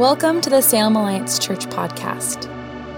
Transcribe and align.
Welcome 0.00 0.40
to 0.40 0.48
the 0.48 0.62
Salem 0.62 0.96
Alliance 0.96 1.38
Church 1.38 1.66
podcast. 1.66 2.50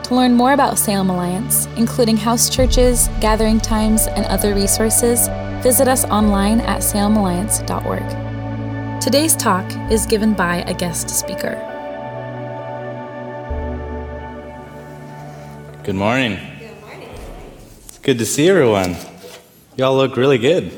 To 0.04 0.14
learn 0.14 0.34
more 0.34 0.52
about 0.52 0.78
Salem 0.78 1.10
Alliance, 1.10 1.66
including 1.76 2.16
house 2.16 2.48
churches, 2.48 3.08
gathering 3.20 3.58
times, 3.58 4.06
and 4.06 4.24
other 4.26 4.54
resources, 4.54 5.26
visit 5.64 5.88
us 5.88 6.04
online 6.04 6.60
at 6.60 6.78
salemalliance.org. 6.78 9.02
Today's 9.02 9.34
talk 9.34 9.68
is 9.90 10.06
given 10.06 10.32
by 10.32 10.58
a 10.58 10.74
guest 10.74 11.10
speaker. 11.10 11.56
Good 15.82 15.96
morning. 15.96 16.38
Good 16.60 16.80
morning. 16.82 17.08
It's 17.88 17.98
good 17.98 18.20
to 18.20 18.26
see 18.26 18.48
everyone. 18.48 18.94
Y'all 19.76 19.96
look 19.96 20.16
really 20.16 20.38
good. 20.38 20.70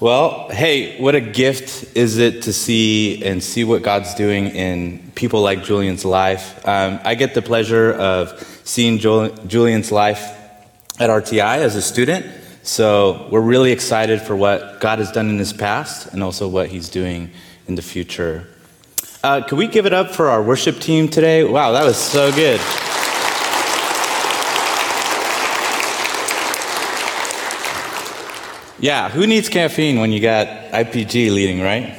Well, 0.00 0.48
hey, 0.50 0.96
what 1.00 1.16
a 1.16 1.20
gift 1.20 1.96
is 1.96 2.18
it 2.18 2.42
to 2.42 2.52
see 2.52 3.24
and 3.24 3.42
see 3.42 3.64
what 3.64 3.82
God's 3.82 4.14
doing 4.14 4.46
in 4.46 5.10
people 5.16 5.40
like 5.42 5.64
Julian's 5.64 6.04
life. 6.04 6.64
Um, 6.68 7.00
I 7.02 7.16
get 7.16 7.34
the 7.34 7.42
pleasure 7.42 7.94
of 7.94 8.40
seeing 8.62 8.98
Julian's 8.98 9.90
life 9.90 10.22
at 11.00 11.10
RTI 11.10 11.58
as 11.58 11.74
a 11.74 11.82
student. 11.82 12.26
So 12.62 13.26
we're 13.32 13.40
really 13.40 13.72
excited 13.72 14.22
for 14.22 14.36
what 14.36 14.78
God 14.78 15.00
has 15.00 15.10
done 15.10 15.30
in 15.30 15.38
his 15.38 15.52
past 15.52 16.12
and 16.12 16.22
also 16.22 16.46
what 16.46 16.68
he's 16.68 16.88
doing 16.88 17.32
in 17.66 17.74
the 17.74 17.82
future. 17.82 18.46
Uh, 19.24 19.40
could 19.42 19.58
we 19.58 19.66
give 19.66 19.84
it 19.84 19.92
up 19.92 20.12
for 20.12 20.28
our 20.28 20.40
worship 20.40 20.78
team 20.78 21.08
today? 21.08 21.42
Wow, 21.42 21.72
that 21.72 21.82
was 21.82 21.96
so 21.96 22.30
good. 22.30 22.60
Yeah, 28.80 29.08
who 29.08 29.26
needs 29.26 29.48
caffeine 29.48 29.98
when 29.98 30.12
you 30.12 30.20
got 30.20 30.46
IPG 30.70 31.32
leading, 31.32 31.60
right? 31.60 31.98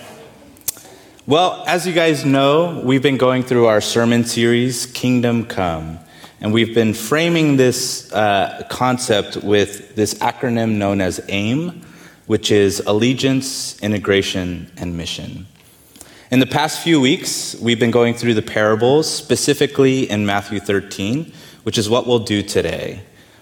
Well, 1.27 1.65
as 1.67 1.85
you 1.85 1.91
guys 1.91 2.23
know, 2.23 2.81
we've 2.85 3.01
been 3.01 3.17
going 3.17 3.43
through 3.43 3.65
our 3.65 3.81
sermon 3.81 4.23
series, 4.23 4.85
Kingdom 4.85 5.45
Come. 5.45 5.99
And 6.39 6.53
we've 6.53 6.73
been 6.73 6.93
framing 6.93 7.57
this 7.57 8.09
uh, 8.13 8.65
concept 8.69 9.35
with 9.35 9.93
this 9.97 10.13
acronym 10.15 10.75
known 10.77 11.01
as 11.01 11.19
AIM, 11.27 11.81
which 12.27 12.49
is 12.49 12.79
Allegiance, 12.87 13.77
Integration, 13.81 14.71
and 14.77 14.95
Mission. 14.95 15.47
In 16.31 16.39
the 16.39 16.47
past 16.47 16.79
few 16.79 17.01
weeks, 17.01 17.57
we've 17.59 17.79
been 17.79 17.91
going 17.91 18.13
through 18.13 18.35
the 18.35 18.41
parables, 18.41 19.13
specifically 19.13 20.09
in 20.09 20.25
Matthew 20.25 20.61
13, 20.61 21.33
which 21.63 21.77
is 21.77 21.89
what 21.89 22.07
we'll 22.07 22.19
do 22.19 22.41
today. 22.41 23.01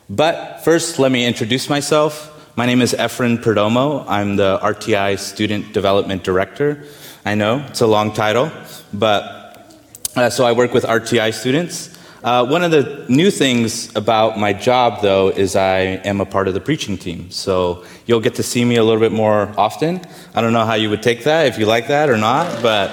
But 0.10 0.62
first, 0.64 0.98
let 0.98 1.12
me 1.12 1.24
introduce 1.24 1.70
myself. 1.70 2.34
My 2.58 2.66
name 2.66 2.82
is 2.82 2.94
Efren 2.94 3.38
Perdomo. 3.38 4.04
I'm 4.08 4.36
the 4.36 4.58
RTI 4.58 5.20
Student 5.20 5.74
Development 5.74 6.24
Director. 6.24 6.86
I 7.24 7.36
know 7.36 7.64
it's 7.70 7.82
a 7.82 7.86
long 7.86 8.12
title, 8.12 8.52
but 8.92 9.78
uh, 10.16 10.32
so 10.32 10.44
I 10.44 10.54
work 10.54 10.74
with 10.74 10.84
RTI 10.84 11.36
students. 11.36 11.96
Uh, 12.24 12.48
one 12.48 12.64
of 12.64 12.72
the 12.72 13.06
new 13.10 13.30
things 13.30 13.96
about 13.96 14.40
my 14.40 14.54
job, 14.54 15.04
though, 15.04 15.30
is 15.30 15.56
I 15.56 16.02
am 16.04 16.20
a 16.20 16.26
part 16.26 16.48
of 16.48 16.56
the 16.56 16.60
preaching 16.60 16.98
team. 16.98 17.30
So 17.30 17.86
you'll 18.08 18.22
get 18.22 18.34
to 18.34 18.44
see 18.44 18.66
me 18.66 18.78
a 18.78 18.84
little 18.84 19.02
bit 19.02 19.12
more 19.12 19.54
often. 19.56 20.02
I 20.34 20.42
don't 20.42 20.52
know 20.52 20.66
how 20.66 20.74
you 20.74 20.90
would 20.90 21.04
take 21.04 21.26
that, 21.26 21.46
if 21.46 21.60
you 21.60 21.68
like 21.68 21.90
that 21.90 22.10
or 22.10 22.18
not, 22.18 22.64
but. 22.64 22.90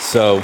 So 0.00 0.42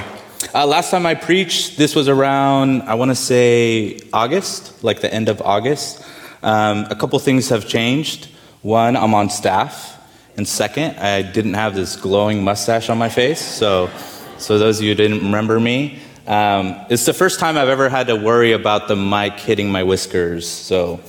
uh, 0.53 0.67
last 0.67 0.91
time 0.91 1.07
I 1.07 1.15
preached, 1.15 1.75
this 1.75 1.95
was 1.95 2.07
around, 2.07 2.83
I 2.83 2.93
want 2.93 3.09
to 3.09 3.15
say 3.15 3.97
August, 4.13 4.83
like 4.83 5.01
the 5.01 5.11
end 5.11 5.27
of 5.27 5.41
August. 5.41 6.05
Um, 6.43 6.87
a 6.89 6.95
couple 6.95 7.17
things 7.19 7.49
have 7.49 7.67
changed. 7.67 8.27
One, 8.61 8.97
I'm 8.97 9.13
on 9.13 9.29
staff. 9.29 9.97
And 10.35 10.47
second, 10.47 10.97
I 10.97 11.21
didn't 11.21 11.53
have 11.53 11.73
this 11.73 11.95
glowing 11.95 12.43
mustache 12.43 12.89
on 12.89 12.97
my 12.97 13.07
face. 13.07 13.39
So, 13.39 13.89
so 14.37 14.57
those 14.57 14.79
of 14.79 14.83
you 14.83 14.91
who 14.91 14.95
didn't 14.95 15.19
remember 15.19 15.59
me, 15.59 15.99
um, 16.27 16.75
it's 16.89 17.05
the 17.05 17.13
first 17.13 17.39
time 17.39 17.57
I've 17.57 17.69
ever 17.69 17.87
had 17.87 18.07
to 18.07 18.15
worry 18.15 18.51
about 18.51 18.87
the 18.87 18.95
mic 18.95 19.33
hitting 19.39 19.71
my 19.71 19.83
whiskers. 19.83 20.47
So, 20.47 20.99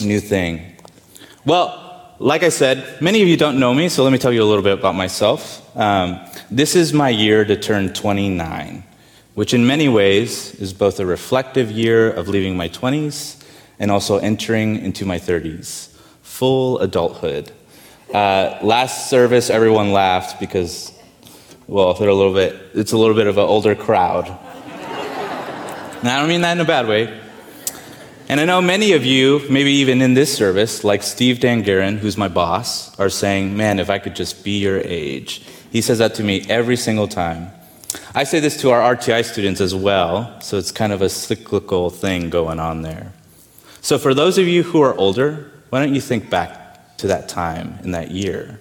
new 0.00 0.20
thing. 0.20 0.76
Well, 1.44 2.14
like 2.18 2.42
I 2.42 2.50
said, 2.50 3.00
many 3.02 3.22
of 3.22 3.28
you 3.28 3.36
don't 3.36 3.58
know 3.58 3.74
me, 3.74 3.88
so 3.88 4.04
let 4.04 4.12
me 4.12 4.18
tell 4.18 4.32
you 4.32 4.42
a 4.42 4.48
little 4.48 4.62
bit 4.62 4.78
about 4.78 4.94
myself. 4.94 5.62
Um, 5.76 6.20
this 6.50 6.76
is 6.76 6.92
my 6.92 7.08
year 7.08 7.44
to 7.44 7.56
turn 7.56 7.92
29, 7.92 8.84
which 9.34 9.54
in 9.54 9.66
many 9.66 9.88
ways 9.88 10.54
is 10.54 10.72
both 10.72 11.00
a 11.00 11.06
reflective 11.06 11.70
year 11.70 12.10
of 12.10 12.28
leaving 12.28 12.56
my 12.56 12.68
20s 12.68 13.42
and 13.78 13.90
also 13.90 14.18
entering 14.18 14.76
into 14.76 15.04
my 15.04 15.18
30s, 15.18 15.88
full 16.22 16.78
adulthood. 16.78 17.52
Uh, 18.12 18.58
last 18.62 19.10
service, 19.10 19.50
everyone 19.50 19.92
laughed 19.92 20.38
because, 20.38 20.92
well, 21.66 21.94
they're 21.94 22.08
a 22.08 22.14
little 22.14 22.32
bit, 22.32 22.56
it's 22.74 22.92
a 22.92 22.98
little 22.98 23.16
bit 23.16 23.26
of 23.26 23.36
an 23.36 23.44
older 23.44 23.74
crowd. 23.74 24.26
and 24.26 26.08
I 26.08 26.18
don't 26.18 26.28
mean 26.28 26.42
that 26.42 26.52
in 26.52 26.60
a 26.60 26.64
bad 26.64 26.86
way. 26.86 27.20
And 28.28 28.40
I 28.40 28.44
know 28.44 28.60
many 28.60 28.92
of 28.92 29.04
you, 29.04 29.40
maybe 29.48 29.70
even 29.72 30.02
in 30.02 30.14
this 30.14 30.36
service, 30.36 30.82
like 30.82 31.04
Steve 31.04 31.38
Dangarin, 31.38 31.98
who's 31.98 32.16
my 32.16 32.26
boss, 32.26 32.98
are 32.98 33.08
saying, 33.08 33.56
man, 33.56 33.78
if 33.78 33.88
I 33.88 33.98
could 33.98 34.16
just 34.16 34.42
be 34.42 34.58
your 34.58 34.78
age. 34.78 35.44
He 35.70 35.80
says 35.80 35.98
that 35.98 36.14
to 36.16 36.24
me 36.24 36.44
every 36.48 36.76
single 36.76 37.06
time. 37.06 37.50
I 38.14 38.24
say 38.24 38.40
this 38.40 38.60
to 38.62 38.70
our 38.70 38.96
RTI 38.96 39.24
students 39.24 39.60
as 39.60 39.74
well, 39.74 40.40
so 40.40 40.58
it's 40.58 40.72
kind 40.72 40.92
of 40.92 41.02
a 41.02 41.08
cyclical 41.08 41.90
thing 41.90 42.30
going 42.30 42.58
on 42.58 42.82
there. 42.82 43.12
So, 43.86 43.98
for 43.98 44.14
those 44.14 44.36
of 44.36 44.48
you 44.48 44.64
who 44.64 44.82
are 44.82 44.96
older, 44.96 45.48
why 45.70 45.78
don't 45.78 45.94
you 45.94 46.00
think 46.00 46.28
back 46.28 46.96
to 46.96 47.06
that 47.06 47.28
time 47.28 47.78
in 47.84 47.92
that 47.92 48.10
year? 48.10 48.58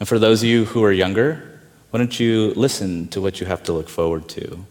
And 0.00 0.08
for 0.08 0.18
those 0.18 0.42
of 0.42 0.48
you 0.48 0.64
who 0.64 0.82
are 0.82 0.90
younger, 0.90 1.60
why 1.90 1.98
don't 1.98 2.18
you 2.18 2.52
listen 2.56 3.06
to 3.10 3.20
what 3.20 3.38
you 3.38 3.46
have 3.46 3.62
to 3.62 3.72
look 3.72 3.88
forward 3.88 4.28
to? 4.30 4.66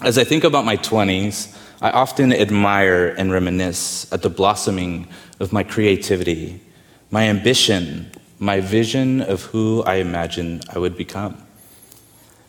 As 0.00 0.16
I 0.16 0.24
think 0.24 0.44
about 0.44 0.64
my 0.64 0.78
20s, 0.78 1.54
I 1.82 1.90
often 1.90 2.32
admire 2.32 3.08
and 3.08 3.30
reminisce 3.30 4.10
at 4.14 4.22
the 4.22 4.30
blossoming 4.30 5.08
of 5.40 5.52
my 5.52 5.62
creativity, 5.62 6.62
my 7.10 7.24
ambition, 7.24 8.10
my 8.38 8.60
vision 8.60 9.20
of 9.20 9.42
who 9.42 9.82
I 9.82 9.96
imagine 9.96 10.62
I 10.74 10.78
would 10.78 10.96
become. 10.96 11.36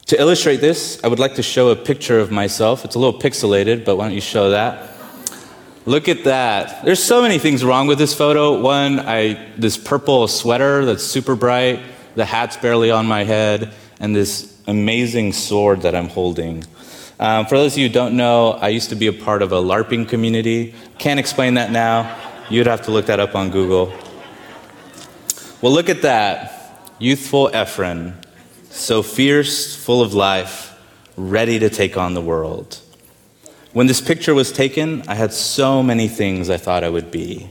To 0.05 0.17
illustrate 0.17 0.61
this, 0.61 0.97
I 1.03 1.09
would 1.09 1.19
like 1.19 1.35
to 1.35 1.43
show 1.43 1.71
a 1.71 1.75
picture 1.75 2.21
of 2.21 2.31
myself. 2.31 2.85
It's 2.85 2.95
a 2.95 2.99
little 2.99 3.19
pixelated, 3.19 3.83
but 3.83 3.97
why 3.97 4.05
don't 4.05 4.15
you 4.15 4.21
show 4.21 4.51
that? 4.51 4.93
Look 5.87 6.09
at 6.09 6.25
that. 6.25 6.83
There's 6.83 7.01
so 7.01 7.21
many 7.21 7.39
things 7.39 7.63
wrong 7.63 7.87
with 7.87 7.97
this 7.97 8.13
photo. 8.13 8.59
One, 8.59 8.99
I 8.99 9.53
this 9.55 9.77
purple 9.77 10.27
sweater 10.27 10.83
that's 10.83 11.01
super 11.01 11.33
bright, 11.33 11.79
the 12.13 12.25
hat's 12.25 12.57
barely 12.57 12.91
on 12.91 13.05
my 13.05 13.23
head, 13.23 13.71
and 13.97 14.13
this 14.13 14.61
amazing 14.67 15.31
sword 15.31 15.83
that 15.83 15.95
I'm 15.95 16.09
holding. 16.09 16.65
Um, 17.21 17.45
for 17.45 17.55
those 17.55 17.75
of 17.75 17.77
you 17.77 17.87
who 17.87 17.93
don't 17.93 18.17
know, 18.17 18.51
I 18.51 18.67
used 18.67 18.89
to 18.89 18.95
be 18.95 19.07
a 19.07 19.13
part 19.13 19.41
of 19.41 19.53
a 19.53 19.61
LARPing 19.61 20.09
community. 20.09 20.75
Can't 20.97 21.21
explain 21.21 21.53
that 21.53 21.71
now. 21.71 22.19
You'd 22.49 22.67
have 22.67 22.81
to 22.81 22.91
look 22.91 23.05
that 23.05 23.21
up 23.21 23.33
on 23.33 23.49
Google. 23.49 23.93
Well, 25.61 25.71
look 25.71 25.87
at 25.87 26.01
that. 26.01 26.83
Youthful 26.99 27.49
Efren, 27.51 28.13
so 28.69 29.01
fierce, 29.01 29.73
full 29.73 30.01
of 30.01 30.13
life, 30.13 30.77
ready 31.15 31.59
to 31.59 31.69
take 31.69 31.95
on 31.95 32.13
the 32.13 32.21
world. 32.21 32.81
When 33.77 33.85
this 33.85 34.01
picture 34.01 34.33
was 34.33 34.51
taken, 34.51 35.03
I 35.07 35.13
had 35.13 35.31
so 35.31 35.83
many 35.83 36.07
things 36.07 36.49
I 36.49 36.57
thought 36.57 36.83
I 36.83 36.89
would 36.89 37.11
be 37.11 37.47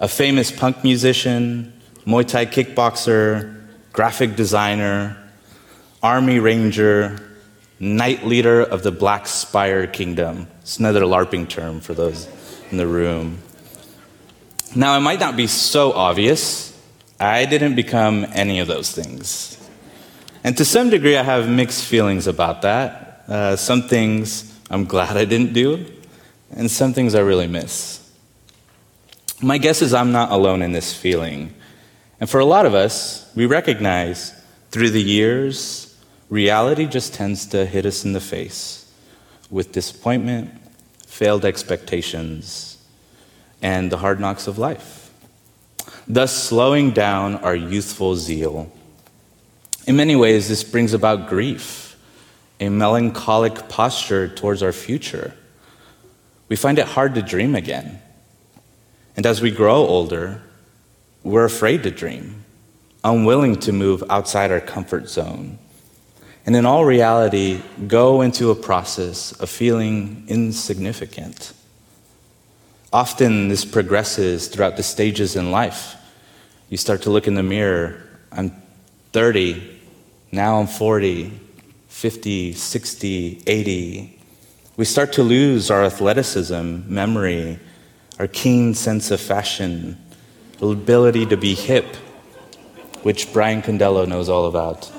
a 0.00 0.08
famous 0.08 0.50
punk 0.50 0.82
musician, 0.82 1.74
Muay 2.06 2.26
Thai 2.26 2.46
kickboxer, 2.46 3.62
graphic 3.92 4.36
designer, 4.36 5.18
army 6.02 6.38
ranger, 6.38 7.36
knight 7.78 8.24
leader 8.24 8.62
of 8.62 8.82
the 8.82 8.90
Black 8.90 9.26
Spire 9.26 9.86
Kingdom. 9.86 10.48
It's 10.62 10.78
another 10.78 11.02
LARPing 11.02 11.46
term 11.50 11.80
for 11.80 11.92
those 11.92 12.26
in 12.70 12.78
the 12.78 12.86
room. 12.86 13.36
Now, 14.74 14.96
it 14.96 15.00
might 15.00 15.20
not 15.20 15.36
be 15.36 15.46
so 15.46 15.92
obvious. 15.92 16.74
I 17.20 17.44
didn't 17.44 17.74
become 17.74 18.24
any 18.32 18.60
of 18.60 18.66
those 18.66 18.92
things. 18.92 19.58
And 20.42 20.56
to 20.56 20.64
some 20.64 20.88
degree, 20.88 21.18
I 21.18 21.22
have 21.22 21.50
mixed 21.50 21.84
feelings 21.84 22.26
about 22.26 22.62
that. 22.62 23.24
Uh, 23.28 23.56
some 23.56 23.82
things 23.82 24.49
I'm 24.70 24.84
glad 24.84 25.16
I 25.16 25.24
didn't 25.24 25.52
do, 25.52 25.84
and 26.52 26.70
some 26.70 26.92
things 26.92 27.16
I 27.16 27.20
really 27.20 27.48
miss. 27.48 28.08
My 29.42 29.58
guess 29.58 29.82
is 29.82 29.92
I'm 29.92 30.12
not 30.12 30.30
alone 30.30 30.62
in 30.62 30.70
this 30.70 30.94
feeling. 30.94 31.52
And 32.20 32.30
for 32.30 32.38
a 32.38 32.44
lot 32.44 32.66
of 32.66 32.74
us, 32.74 33.28
we 33.34 33.46
recognize 33.46 34.32
through 34.70 34.90
the 34.90 35.02
years, 35.02 35.98
reality 36.28 36.86
just 36.86 37.14
tends 37.14 37.46
to 37.46 37.66
hit 37.66 37.84
us 37.84 38.04
in 38.04 38.12
the 38.12 38.20
face 38.20 38.92
with 39.50 39.72
disappointment, 39.72 40.52
failed 41.04 41.44
expectations, 41.44 42.78
and 43.62 43.90
the 43.90 43.96
hard 43.96 44.20
knocks 44.20 44.46
of 44.46 44.56
life, 44.56 45.10
thus 46.06 46.32
slowing 46.32 46.92
down 46.92 47.36
our 47.36 47.56
youthful 47.56 48.14
zeal. 48.14 48.70
In 49.86 49.96
many 49.96 50.14
ways, 50.14 50.48
this 50.48 50.62
brings 50.62 50.94
about 50.94 51.28
grief 51.28 51.89
a 52.60 52.68
melancholic 52.68 53.68
posture 53.68 54.28
towards 54.28 54.62
our 54.62 54.72
future. 54.72 55.34
We 56.48 56.56
find 56.56 56.78
it 56.78 56.86
hard 56.86 57.14
to 57.14 57.22
dream 57.22 57.54
again. 57.54 58.00
And 59.16 59.26
as 59.26 59.40
we 59.40 59.50
grow 59.50 59.86
older, 59.86 60.42
we're 61.24 61.44
afraid 61.44 61.82
to 61.82 61.90
dream, 61.90 62.44
unwilling 63.02 63.56
to 63.60 63.72
move 63.72 64.04
outside 64.08 64.52
our 64.52 64.60
comfort 64.60 65.08
zone, 65.08 65.58
and 66.46 66.56
in 66.56 66.64
all 66.66 66.84
reality, 66.84 67.60
go 67.86 68.22
into 68.22 68.50
a 68.50 68.54
process 68.54 69.32
of 69.32 69.50
feeling 69.50 70.24
insignificant. 70.26 71.52
Often 72.92 73.48
this 73.48 73.64
progresses 73.64 74.48
throughout 74.48 74.76
the 74.76 74.82
stages 74.82 75.36
in 75.36 75.50
life. 75.50 75.96
You 76.70 76.76
start 76.76 77.02
to 77.02 77.10
look 77.10 77.26
in 77.26 77.34
the 77.34 77.42
mirror. 77.42 78.02
I'm 78.32 78.52
30, 79.12 79.80
now 80.32 80.60
I'm 80.60 80.66
40, 80.66 81.38
50, 82.00 82.54
60, 82.54 83.42
80. 83.46 84.18
We 84.78 84.86
start 84.86 85.12
to 85.12 85.22
lose 85.22 85.70
our 85.70 85.84
athleticism, 85.84 86.80
memory, 86.86 87.58
our 88.18 88.26
keen 88.26 88.72
sense 88.72 89.10
of 89.10 89.20
fashion, 89.20 89.98
ability 90.62 91.26
to 91.26 91.36
be 91.36 91.54
hip, 91.54 91.96
which 93.02 93.30
Brian 93.34 93.60
Condello 93.60 94.08
knows 94.08 94.30
all 94.30 94.46
about. 94.46 94.90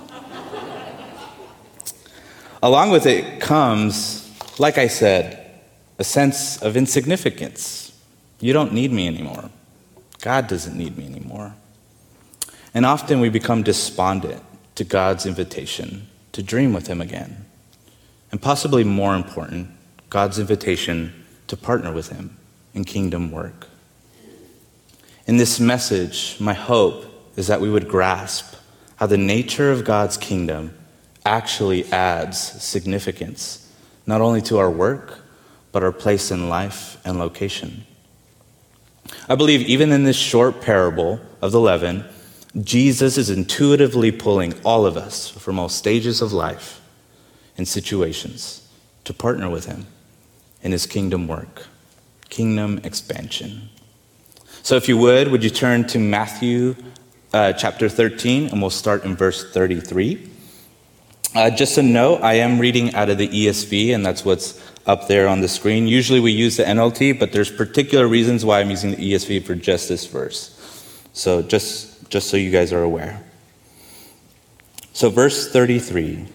Along 2.61 2.91
with 2.91 3.07
it 3.07 3.41
comes, 3.41 4.31
like 4.59 4.77
I 4.77 4.85
said, 4.85 5.59
a 5.97 6.03
sense 6.03 6.61
of 6.61 6.77
insignificance. 6.77 7.99
You 8.39 8.53
don't 8.53 8.73
need 8.73 8.91
me 8.91 9.07
anymore. 9.07 9.49
God 10.21 10.45
doesn't 10.45 10.77
need 10.77 10.95
me 10.99 11.07
anymore. 11.07 11.55
And 12.75 12.85
often 12.85 13.19
we 13.19 13.29
become 13.29 13.63
despondent 13.63 14.43
to 14.75 14.83
God's 14.83 15.25
invitation 15.25 16.05
to 16.31 16.43
dream 16.43 16.73
with 16.73 16.87
Him 16.87 17.01
again. 17.01 17.45
And 18.31 18.41
possibly 18.41 18.83
more 18.83 19.15
important, 19.15 19.69
God's 20.09 20.39
invitation 20.39 21.25
to 21.47 21.57
partner 21.57 21.91
with 21.91 22.09
Him 22.09 22.37
in 22.73 22.85
kingdom 22.85 23.31
work. 23.31 23.67
In 25.27 25.37
this 25.37 25.59
message, 25.59 26.37
my 26.39 26.53
hope 26.53 27.05
is 27.35 27.47
that 27.47 27.61
we 27.61 27.69
would 27.69 27.87
grasp 27.87 28.55
how 28.95 29.05
the 29.07 29.17
nature 29.17 29.71
of 29.71 29.85
God's 29.85 30.17
kingdom 30.17 30.73
actually 31.25 31.85
adds 31.91 32.39
significance, 32.39 33.71
not 34.05 34.21
only 34.21 34.41
to 34.41 34.57
our 34.57 34.69
work, 34.69 35.19
but 35.71 35.83
our 35.83 35.91
place 35.91 36.31
in 36.31 36.49
life 36.49 36.99
and 37.05 37.19
location. 37.19 37.85
I 39.27 39.35
believe 39.35 39.61
even 39.61 39.91
in 39.91 40.03
this 40.03 40.17
short 40.17 40.61
parable 40.61 41.19
of 41.41 41.51
the 41.51 41.59
leaven, 41.59 42.05
Jesus 42.59 43.17
is 43.17 43.29
intuitively 43.29 44.11
pulling 44.11 44.53
all 44.63 44.85
of 44.85 44.97
us 44.97 45.29
from 45.29 45.57
all 45.57 45.69
stages 45.69 46.21
of 46.21 46.33
life 46.33 46.81
and 47.57 47.67
situations 47.67 48.67
to 49.05 49.13
partner 49.13 49.49
with 49.49 49.65
him 49.65 49.87
in 50.61 50.71
his 50.71 50.85
kingdom 50.85 51.27
work, 51.27 51.67
kingdom 52.29 52.79
expansion. 52.83 53.69
So, 54.63 54.75
if 54.75 54.87
you 54.87 54.97
would, 54.97 55.29
would 55.29 55.43
you 55.43 55.49
turn 55.49 55.87
to 55.87 55.99
Matthew 55.99 56.75
uh, 57.33 57.53
chapter 57.53 57.87
13, 57.87 58.49
and 58.49 58.61
we'll 58.61 58.69
start 58.69 59.05
in 59.05 59.15
verse 59.15 59.51
33. 59.51 60.29
Uh, 61.33 61.49
just 61.49 61.77
a 61.77 61.83
note, 61.83 62.21
I 62.21 62.33
am 62.35 62.59
reading 62.59 62.93
out 62.93 63.09
of 63.09 63.17
the 63.17 63.27
ESV, 63.27 63.95
and 63.95 64.05
that's 64.05 64.25
what's 64.25 64.61
up 64.85 65.07
there 65.07 65.27
on 65.27 65.39
the 65.41 65.47
screen. 65.47 65.87
Usually 65.87 66.19
we 66.19 66.31
use 66.31 66.57
the 66.57 66.63
NLT, 66.63 67.19
but 67.19 67.31
there's 67.31 67.49
particular 67.49 68.07
reasons 68.07 68.43
why 68.43 68.59
I'm 68.59 68.69
using 68.69 68.91
the 68.91 68.97
ESV 68.97 69.45
for 69.45 69.55
just 69.55 69.87
this 69.87 70.05
verse. 70.05 70.57
So 71.13 71.41
just, 71.41 71.90
just 72.11 72.29
so 72.29 72.37
you 72.37 72.51
guys 72.51 72.71
are 72.71 72.83
aware. 72.83 73.23
So, 74.93 75.09
verse 75.09 75.51
33 75.51 76.27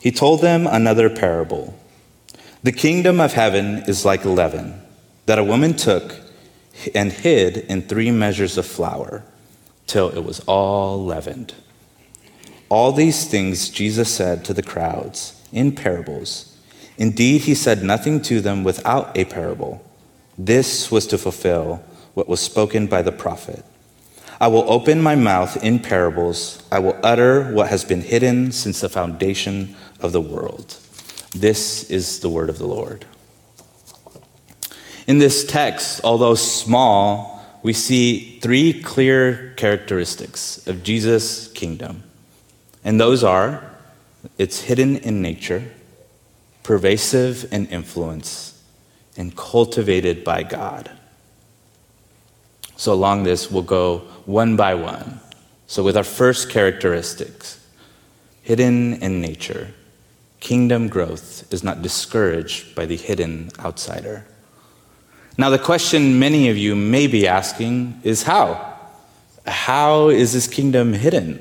He 0.00 0.10
told 0.10 0.40
them 0.40 0.66
another 0.66 1.10
parable. 1.10 1.78
The 2.62 2.72
kingdom 2.72 3.20
of 3.20 3.32
heaven 3.32 3.82
is 3.88 4.04
like 4.04 4.24
leaven 4.24 4.80
that 5.26 5.38
a 5.38 5.44
woman 5.44 5.74
took 5.74 6.14
and 6.94 7.12
hid 7.12 7.58
in 7.58 7.82
three 7.82 8.10
measures 8.10 8.56
of 8.56 8.66
flour 8.66 9.24
till 9.86 10.08
it 10.10 10.24
was 10.24 10.40
all 10.40 11.04
leavened. 11.04 11.54
All 12.68 12.92
these 12.92 13.26
things 13.26 13.68
Jesus 13.68 14.14
said 14.14 14.44
to 14.44 14.54
the 14.54 14.62
crowds 14.62 15.40
in 15.52 15.72
parables. 15.72 16.56
Indeed, 16.96 17.42
he 17.42 17.54
said 17.54 17.82
nothing 17.82 18.22
to 18.22 18.40
them 18.40 18.62
without 18.62 19.16
a 19.16 19.24
parable. 19.24 19.84
This 20.38 20.90
was 20.90 21.06
to 21.08 21.18
fulfill 21.18 21.82
what 22.14 22.28
was 22.28 22.40
spoken 22.40 22.86
by 22.86 23.02
the 23.02 23.12
prophet. 23.12 23.64
I 24.40 24.48
will 24.48 24.64
open 24.70 25.02
my 25.02 25.16
mouth 25.16 25.62
in 25.62 25.80
parables. 25.80 26.62
I 26.72 26.78
will 26.78 26.98
utter 27.02 27.52
what 27.52 27.68
has 27.68 27.84
been 27.84 28.00
hidden 28.00 28.52
since 28.52 28.80
the 28.80 28.88
foundation 28.88 29.76
of 30.00 30.12
the 30.12 30.20
world. 30.20 30.78
This 31.32 31.90
is 31.90 32.20
the 32.20 32.30
word 32.30 32.48
of 32.48 32.56
the 32.58 32.66
Lord. 32.66 33.04
In 35.06 35.18
this 35.18 35.44
text, 35.44 36.00
although 36.04 36.34
small, 36.34 37.44
we 37.62 37.74
see 37.74 38.38
three 38.40 38.80
clear 38.82 39.52
characteristics 39.56 40.66
of 40.66 40.82
Jesus' 40.82 41.48
kingdom. 41.48 42.04
And 42.82 42.98
those 42.98 43.22
are 43.22 43.70
it's 44.38 44.62
hidden 44.62 44.96
in 44.96 45.20
nature, 45.20 45.70
pervasive 46.62 47.52
in 47.52 47.66
influence, 47.66 48.62
and 49.16 49.36
cultivated 49.36 50.24
by 50.24 50.42
God. 50.42 50.90
So, 52.80 52.94
along 52.94 53.24
this, 53.24 53.50
we'll 53.50 53.62
go 53.62 53.98
one 54.24 54.56
by 54.56 54.72
one. 54.72 55.20
So, 55.66 55.82
with 55.82 55.98
our 55.98 56.02
first 56.02 56.48
characteristics, 56.48 57.62
hidden 58.40 58.94
in 59.02 59.20
nature, 59.20 59.74
kingdom 60.40 60.88
growth 60.88 61.44
is 61.52 61.62
not 61.62 61.82
discouraged 61.82 62.74
by 62.74 62.86
the 62.86 62.96
hidden 62.96 63.50
outsider. 63.58 64.24
Now, 65.36 65.50
the 65.50 65.58
question 65.58 66.18
many 66.18 66.48
of 66.48 66.56
you 66.56 66.74
may 66.74 67.06
be 67.06 67.28
asking 67.28 68.00
is 68.02 68.22
how? 68.22 68.78
How 69.46 70.08
is 70.08 70.32
this 70.32 70.46
kingdom 70.46 70.94
hidden? 70.94 71.38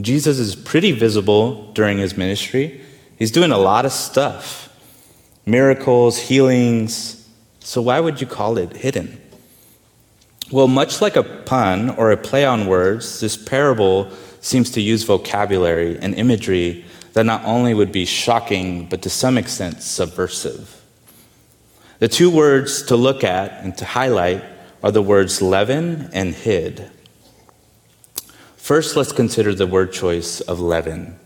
Jesus 0.00 0.38
is 0.38 0.56
pretty 0.56 0.92
visible 0.92 1.70
during 1.74 1.98
his 1.98 2.16
ministry. 2.16 2.80
He's 3.18 3.30
doing 3.30 3.52
a 3.52 3.58
lot 3.58 3.84
of 3.84 3.92
stuff 3.92 4.74
miracles, 5.44 6.18
healings. 6.18 7.28
So, 7.58 7.82
why 7.82 8.00
would 8.00 8.18
you 8.22 8.26
call 8.26 8.56
it 8.56 8.78
hidden? 8.78 9.19
Well, 10.52 10.66
much 10.66 11.00
like 11.00 11.14
a 11.14 11.22
pun 11.22 11.90
or 11.90 12.10
a 12.10 12.16
play 12.16 12.44
on 12.44 12.66
words, 12.66 13.20
this 13.20 13.36
parable 13.36 14.10
seems 14.40 14.70
to 14.72 14.80
use 14.80 15.04
vocabulary 15.04 15.98
and 16.00 16.14
imagery 16.14 16.84
that 17.12 17.24
not 17.24 17.44
only 17.44 17.72
would 17.72 17.92
be 17.92 18.04
shocking, 18.04 18.88
but 18.88 19.02
to 19.02 19.10
some 19.10 19.38
extent 19.38 19.82
subversive. 19.82 20.82
The 22.00 22.08
two 22.08 22.30
words 22.30 22.82
to 22.84 22.96
look 22.96 23.22
at 23.22 23.62
and 23.62 23.76
to 23.78 23.84
highlight 23.84 24.42
are 24.82 24.90
the 24.90 25.02
words 25.02 25.42
leaven 25.42 26.08
and 26.12 26.34
hid. 26.34 26.90
First, 28.56 28.96
let's 28.96 29.12
consider 29.12 29.54
the 29.54 29.66
word 29.66 29.92
choice 29.92 30.40
of 30.40 30.60
leaven. 30.60 31.18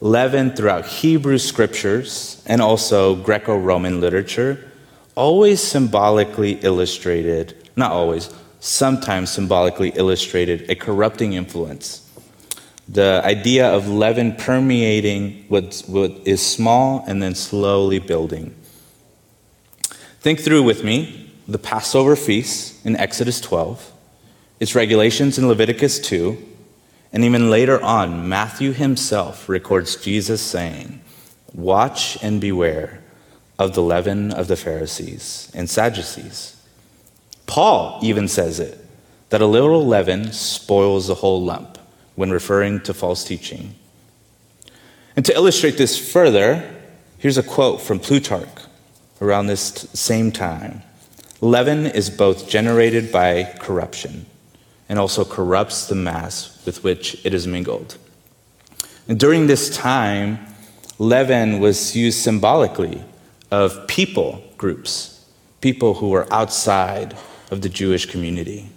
Leaven 0.00 0.52
throughout 0.52 0.86
Hebrew 0.86 1.38
scriptures 1.38 2.42
and 2.46 2.62
also 2.62 3.16
Greco 3.16 3.58
Roman 3.58 4.00
literature 4.00 4.70
always 5.14 5.60
symbolically 5.60 6.52
illustrated, 6.62 7.69
not 7.80 7.90
always, 7.90 8.30
sometimes 8.60 9.30
symbolically 9.30 9.90
illustrated 9.96 10.70
a 10.70 10.76
corrupting 10.76 11.32
influence. 11.32 12.06
The 12.88 13.20
idea 13.24 13.68
of 13.68 13.88
leaven 13.88 14.36
permeating 14.36 15.46
what, 15.48 15.82
what 15.86 16.12
is 16.24 16.44
small 16.44 17.04
and 17.06 17.22
then 17.22 17.34
slowly 17.34 17.98
building. 17.98 18.54
Think 20.20 20.40
through 20.40 20.62
with 20.62 20.84
me 20.84 21.32
the 21.48 21.58
Passover 21.58 22.14
feast 22.14 22.84
in 22.84 22.96
Exodus 22.96 23.40
12, 23.40 23.92
its 24.60 24.74
regulations 24.74 25.38
in 25.38 25.48
Leviticus 25.48 25.98
2, 26.00 26.36
and 27.12 27.24
even 27.24 27.50
later 27.50 27.82
on, 27.82 28.28
Matthew 28.28 28.72
himself 28.72 29.48
records 29.48 29.96
Jesus 29.96 30.40
saying, 30.40 31.00
Watch 31.52 32.22
and 32.22 32.40
beware 32.40 33.02
of 33.58 33.74
the 33.74 33.82
leaven 33.82 34.30
of 34.30 34.46
the 34.48 34.56
Pharisees 34.56 35.50
and 35.54 35.68
Sadducees. 35.68 36.59
Paul 37.50 37.98
even 38.00 38.28
says 38.28 38.60
it, 38.60 38.78
that 39.30 39.40
a 39.40 39.46
little 39.46 39.84
leaven 39.84 40.30
spoils 40.30 41.08
the 41.08 41.16
whole 41.16 41.42
lump 41.42 41.78
when 42.14 42.30
referring 42.30 42.80
to 42.82 42.94
false 42.94 43.24
teaching. 43.24 43.74
And 45.16 45.24
to 45.26 45.34
illustrate 45.34 45.76
this 45.76 45.98
further, 45.98 46.72
here's 47.18 47.38
a 47.38 47.42
quote 47.42 47.80
from 47.80 47.98
Plutarch 47.98 48.66
around 49.20 49.48
this 49.48 49.88
same 49.92 50.30
time 50.30 50.82
Leaven 51.40 51.86
is 51.86 52.08
both 52.08 52.48
generated 52.48 53.10
by 53.10 53.52
corruption 53.58 54.26
and 54.88 55.00
also 55.00 55.24
corrupts 55.24 55.88
the 55.88 55.96
mass 55.96 56.64
with 56.64 56.84
which 56.84 57.20
it 57.26 57.34
is 57.34 57.48
mingled. 57.48 57.98
And 59.08 59.18
during 59.18 59.48
this 59.48 59.76
time, 59.76 60.38
leaven 61.00 61.58
was 61.58 61.96
used 61.96 62.20
symbolically 62.20 63.02
of 63.50 63.88
people 63.88 64.40
groups, 64.56 65.26
people 65.60 65.94
who 65.94 66.10
were 66.10 66.32
outside 66.32 67.16
of 67.50 67.62
the 67.62 67.68
Jewish 67.68 68.06
community. 68.06 68.70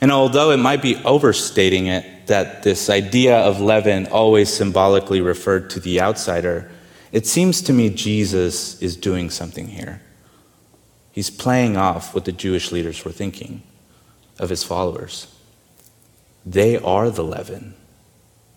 And 0.00 0.12
although 0.12 0.50
it 0.50 0.58
might 0.58 0.82
be 0.82 0.96
overstating 1.04 1.86
it 1.86 2.26
that 2.28 2.62
this 2.62 2.88
idea 2.88 3.36
of 3.36 3.60
leaven 3.60 4.06
always 4.06 4.52
symbolically 4.52 5.20
referred 5.20 5.70
to 5.70 5.80
the 5.80 6.00
outsider, 6.00 6.70
it 7.10 7.26
seems 7.26 7.62
to 7.62 7.72
me 7.72 7.90
Jesus 7.90 8.80
is 8.80 8.96
doing 8.96 9.30
something 9.30 9.68
here. 9.68 10.00
He's 11.10 11.30
playing 11.30 11.76
off 11.76 12.14
what 12.14 12.24
the 12.26 12.32
Jewish 12.32 12.70
leaders 12.70 13.04
were 13.04 13.12
thinking 13.12 13.62
of 14.38 14.50
his 14.50 14.62
followers. 14.62 15.26
They 16.46 16.76
are 16.76 17.10
the 17.10 17.24
leaven. 17.24 17.74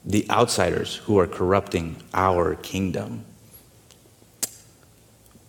the 0.04 0.30
outsiders 0.30 0.96
who 1.06 1.20
are 1.20 1.28
corrupting 1.28 1.98
our 2.14 2.56
kingdom. 2.56 3.24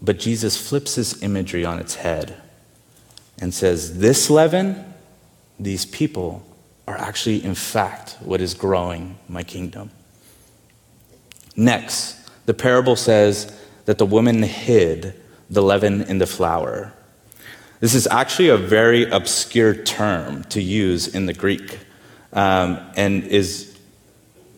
But 0.00 0.18
Jesus 0.18 0.56
flips 0.56 0.96
this 0.96 1.22
imagery 1.22 1.64
on 1.64 1.78
its 1.78 1.96
head 1.96 2.36
and 3.42 3.52
says, 3.52 3.98
This 3.98 4.30
leaven, 4.30 4.94
these 5.58 5.84
people, 5.84 6.46
are 6.86 6.96
actually, 6.96 7.44
in 7.44 7.56
fact, 7.56 8.16
what 8.20 8.40
is 8.40 8.54
growing 8.54 9.18
my 9.28 9.42
kingdom. 9.42 9.90
Next, 11.56 12.16
the 12.46 12.54
parable 12.54 12.96
says 12.96 13.60
that 13.84 13.98
the 13.98 14.06
woman 14.06 14.42
hid 14.42 15.20
the 15.50 15.62
leaven 15.62 16.02
in 16.02 16.18
the 16.18 16.26
flour. 16.26 16.92
This 17.80 17.94
is 17.94 18.06
actually 18.06 18.48
a 18.48 18.56
very 18.56 19.10
obscure 19.10 19.74
term 19.74 20.44
to 20.44 20.62
use 20.62 21.08
in 21.08 21.26
the 21.26 21.34
Greek 21.34 21.80
um, 22.32 22.78
and 22.96 23.24
is 23.24 23.76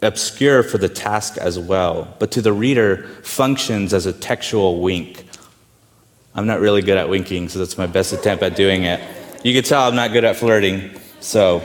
obscure 0.03 0.63
for 0.63 0.77
the 0.77 0.91
task 0.91 1.39
as 1.39 1.59
well, 1.59 2.15
but 2.19 2.31
to 2.33 2.43
the 2.43 2.53
reader 2.53 3.05
functions 3.23 3.95
as 3.95 4.05
a 4.05 4.13
textual 4.13 4.83
wink. 4.83 5.25
I'm 6.37 6.47
not 6.47 6.59
really 6.59 6.83
good 6.83 6.99
at 6.99 7.09
winking, 7.09 7.49
so 7.49 7.61
that's 7.61 7.79
my 7.79 7.87
best 7.87 8.13
attempt 8.13 8.43
at 8.43 8.57
doing 8.57 8.83
it. 8.83 9.01
You 9.45 9.53
can 9.55 9.63
tell 9.63 9.87
I'm 9.87 9.95
not 9.95 10.13
good 10.13 10.25
at 10.25 10.37
flirting, 10.37 10.99
so. 11.21 11.63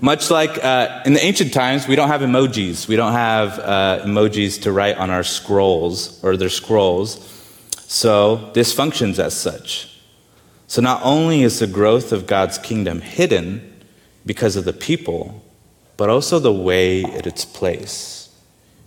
Much 0.00 0.30
like 0.30 0.64
uh, 0.64 1.02
in 1.04 1.12
the 1.12 1.22
ancient 1.24 1.52
times, 1.52 1.88
we 1.88 1.96
don't 1.96 2.08
have 2.08 2.20
emojis. 2.20 2.86
We 2.86 2.94
don't 2.94 3.12
have 3.12 3.58
uh, 3.58 4.02
emojis 4.04 4.62
to 4.62 4.72
write 4.72 4.96
on 4.96 5.10
our 5.10 5.24
scrolls 5.24 6.22
or 6.22 6.36
their 6.36 6.48
scrolls. 6.48 7.18
So 7.76 8.50
this 8.54 8.72
functions 8.72 9.18
as 9.18 9.34
such. 9.34 10.00
So 10.68 10.80
not 10.80 11.00
only 11.02 11.42
is 11.42 11.58
the 11.58 11.66
growth 11.66 12.12
of 12.12 12.26
God's 12.26 12.58
kingdom 12.58 13.00
hidden 13.00 13.82
because 14.24 14.54
of 14.54 14.64
the 14.64 14.72
people, 14.72 15.42
but 15.96 16.08
also 16.08 16.38
the 16.38 16.52
way 16.52 17.00
it 17.00 17.26
is 17.26 17.44
placed. 17.44 18.30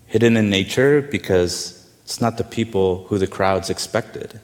Hidden 0.07 0.37
in 0.37 0.49
nature 0.49 1.01
because 1.01 1.80
it's 2.11 2.19
not 2.19 2.35
the 2.35 2.43
people 2.43 3.05
who 3.07 3.17
the 3.17 3.25
crowds 3.25 3.69
expected 3.69 4.41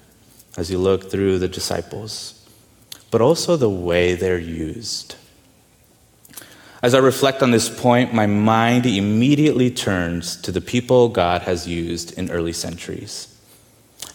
as 0.56 0.72
you 0.72 0.78
look 0.78 1.12
through 1.12 1.38
the 1.38 1.50
disciples, 1.50 2.48
but 3.12 3.20
also 3.20 3.58
the 3.58 3.70
way 3.70 4.16
they're 4.16 4.40
used. 4.40 5.16
As 6.82 6.96
I 6.96 7.00
reflect 7.00 7.44
on 7.44 7.52
this 7.52 7.68
point, 7.68 8.14
my 8.14 8.26
mind 8.26 8.86
immediately 8.86 9.70
turns 9.70 10.38
to 10.44 10.52
the 10.54 10.62
people 10.62 11.10
God 11.10 11.42
has 11.42 11.68
used 11.68 12.18
in 12.18 12.32
early 12.32 12.54
centuries. 12.54 13.38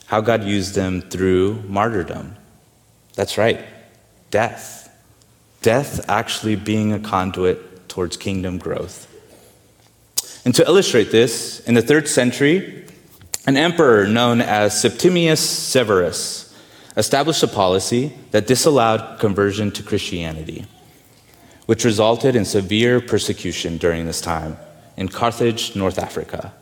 How 0.06 0.22
God 0.22 0.44
used 0.44 0.74
them 0.74 1.02
through 1.02 1.62
martyrdom. 1.68 2.36
That's 3.16 3.36
right, 3.36 3.62
death. 4.30 4.88
Death 5.60 6.08
actually 6.08 6.56
being 6.56 6.94
a 6.94 6.98
conduit 6.98 7.86
towards 7.90 8.16
kingdom 8.16 8.56
growth. 8.56 9.08
And 10.46 10.54
to 10.54 10.64
illustrate 10.64 11.12
this, 11.12 11.60
in 11.60 11.74
the 11.74 11.82
third 11.82 12.08
century, 12.08 12.81
an 13.46 13.56
emperor 13.56 14.06
known 14.06 14.40
as 14.40 14.80
Septimius 14.80 15.40
Severus 15.40 16.54
established 16.96 17.42
a 17.42 17.48
policy 17.48 18.12
that 18.30 18.46
disallowed 18.46 19.18
conversion 19.18 19.70
to 19.72 19.82
Christianity 19.82 20.66
which 21.66 21.84
resulted 21.84 22.36
in 22.36 22.44
severe 22.44 23.00
persecution 23.00 23.78
during 23.78 24.06
this 24.06 24.20
time 24.20 24.56
in 24.96 25.08
Carthage, 25.08 25.74
North 25.76 25.98
Africa. 25.98 26.52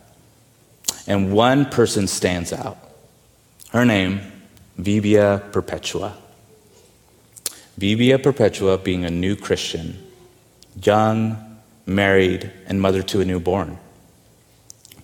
And 1.07 1.33
one 1.33 1.65
person 1.65 2.07
stands 2.07 2.53
out. 2.53 2.79
Her 3.71 3.85
name, 3.85 4.21
Vibia 4.79 5.51
Perpetua. 5.53 6.17
Vibia 7.79 8.23
Perpetua, 8.23 8.79
being 8.79 9.05
a 9.05 9.11
new 9.11 9.35
Christian, 9.37 9.99
young, 10.83 11.59
married, 11.87 12.51
and 12.67 12.81
mother 12.81 13.03
to 13.03 13.21
a 13.21 13.25
newborn, 13.25 13.79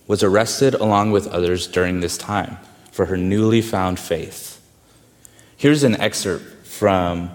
was 0.07 0.23
arrested 0.23 0.73
along 0.73 1.11
with 1.11 1.27
others 1.27 1.67
during 1.67 1.99
this 1.99 2.17
time 2.17 2.57
for 2.91 3.05
her 3.05 3.17
newly 3.17 3.61
found 3.61 3.99
faith. 3.99 4.59
Here's 5.55 5.83
an 5.83 5.99
excerpt 5.99 6.65
from 6.65 7.31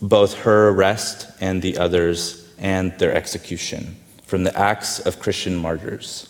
both 0.00 0.34
her 0.40 0.68
arrest 0.68 1.28
and 1.40 1.62
the 1.62 1.78
others 1.78 2.48
and 2.58 2.96
their 2.98 3.14
execution 3.14 3.96
from 4.26 4.44
the 4.44 4.56
Acts 4.58 4.98
of 4.98 5.20
Christian 5.20 5.56
Martyrs. 5.56 6.28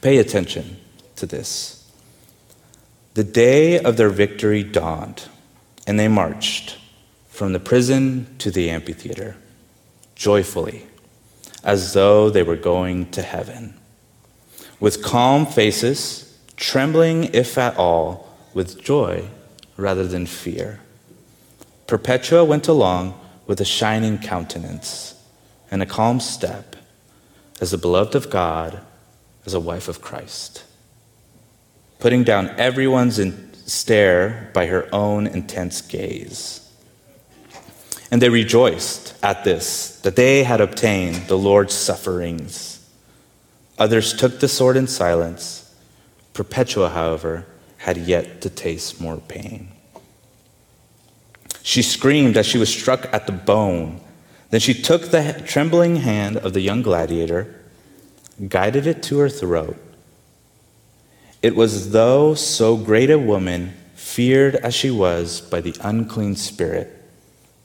Pay 0.00 0.18
attention 0.18 0.76
to 1.16 1.26
this. 1.26 1.90
The 3.14 3.24
day 3.24 3.78
of 3.78 3.96
their 3.96 4.10
victory 4.10 4.62
dawned, 4.62 5.24
and 5.86 5.98
they 5.98 6.08
marched 6.08 6.76
from 7.28 7.52
the 7.52 7.60
prison 7.60 8.34
to 8.38 8.50
the 8.50 8.70
amphitheater, 8.70 9.36
joyfully, 10.14 10.86
as 11.62 11.92
though 11.92 12.30
they 12.30 12.42
were 12.42 12.56
going 12.56 13.10
to 13.12 13.22
heaven. 13.22 13.74
With 14.78 15.02
calm 15.02 15.46
faces, 15.46 16.38
trembling, 16.56 17.24
if 17.34 17.56
at 17.58 17.76
all, 17.76 18.28
with 18.54 18.82
joy 18.82 19.28
rather 19.76 20.06
than 20.06 20.26
fear. 20.26 20.80
Perpetua 21.86 22.44
went 22.44 22.68
along 22.68 23.18
with 23.46 23.60
a 23.60 23.64
shining 23.64 24.18
countenance 24.18 25.14
and 25.70 25.82
a 25.82 25.86
calm 25.86 26.20
step 26.20 26.76
as 27.60 27.70
the 27.70 27.78
beloved 27.78 28.14
of 28.14 28.30
God, 28.30 28.80
as 29.46 29.54
a 29.54 29.60
wife 29.60 29.88
of 29.88 30.02
Christ, 30.02 30.64
putting 31.98 32.24
down 32.24 32.50
everyone's 32.58 33.20
stare 33.66 34.50
by 34.52 34.66
her 34.66 34.88
own 34.92 35.26
intense 35.26 35.80
gaze. 35.80 36.62
And 38.10 38.22
they 38.22 38.28
rejoiced 38.28 39.14
at 39.22 39.44
this, 39.44 40.00
that 40.00 40.16
they 40.16 40.44
had 40.44 40.60
obtained 40.60 41.26
the 41.26 41.38
Lord's 41.38 41.74
sufferings. 41.74 42.75
Others 43.78 44.14
took 44.14 44.40
the 44.40 44.48
sword 44.48 44.76
in 44.76 44.86
silence. 44.86 45.74
Perpetua, 46.32 46.90
however, 46.90 47.46
had 47.78 47.96
yet 47.96 48.40
to 48.42 48.50
taste 48.50 49.00
more 49.00 49.18
pain. 49.18 49.68
She 51.62 51.82
screamed 51.82 52.36
as 52.36 52.46
she 52.46 52.58
was 52.58 52.68
struck 52.68 53.12
at 53.12 53.26
the 53.26 53.32
bone. 53.32 54.00
Then 54.50 54.60
she 54.60 54.72
took 54.72 55.10
the 55.10 55.42
trembling 55.46 55.96
hand 55.96 56.36
of 56.36 56.52
the 56.52 56.60
young 56.60 56.82
gladiator, 56.82 57.54
guided 58.48 58.86
it 58.86 59.02
to 59.04 59.18
her 59.18 59.28
throat. 59.28 59.76
It 61.42 61.54
was 61.54 61.74
as 61.74 61.90
though 61.90 62.34
so 62.34 62.76
great 62.76 63.10
a 63.10 63.18
woman, 63.18 63.74
feared 63.94 64.56
as 64.56 64.74
she 64.74 64.90
was 64.90 65.40
by 65.40 65.60
the 65.60 65.76
unclean 65.80 66.36
spirit, 66.36 66.92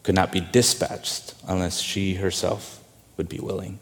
could 0.03 0.15
not 0.15 0.31
be 0.31 0.41
dispatched 0.41 1.35
unless 1.47 1.79
she 1.79 2.15
herself 2.15 2.83
would 3.17 3.29
be 3.29 3.39
willing. 3.39 3.79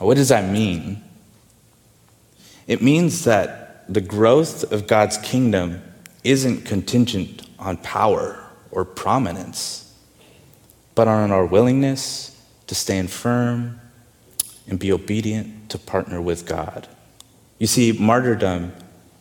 What 0.00 0.16
does 0.16 0.30
that 0.30 0.50
mean? 0.50 1.02
It 2.66 2.80
means 2.80 3.24
that 3.24 3.84
the 3.92 4.00
growth 4.00 4.72
of 4.72 4.86
God's 4.86 5.18
kingdom 5.18 5.82
isn't 6.24 6.64
contingent 6.64 7.46
on 7.58 7.76
power 7.76 8.42
or 8.70 8.84
prominence, 8.86 9.94
but 10.94 11.06
on 11.06 11.30
our 11.30 11.44
willingness 11.44 12.42
to 12.66 12.74
stand 12.74 13.10
firm 13.10 13.78
and 14.66 14.78
be 14.78 14.90
obedient 14.90 15.68
to 15.68 15.78
partner 15.78 16.20
with 16.20 16.46
God. 16.46 16.88
You 17.58 17.66
see, 17.66 17.92
martyrdom 17.92 18.72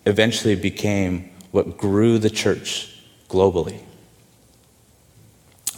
eventually 0.05 0.55
became 0.55 1.29
what 1.51 1.77
grew 1.77 2.19
the 2.19 2.29
church 2.29 3.03
globally. 3.27 3.81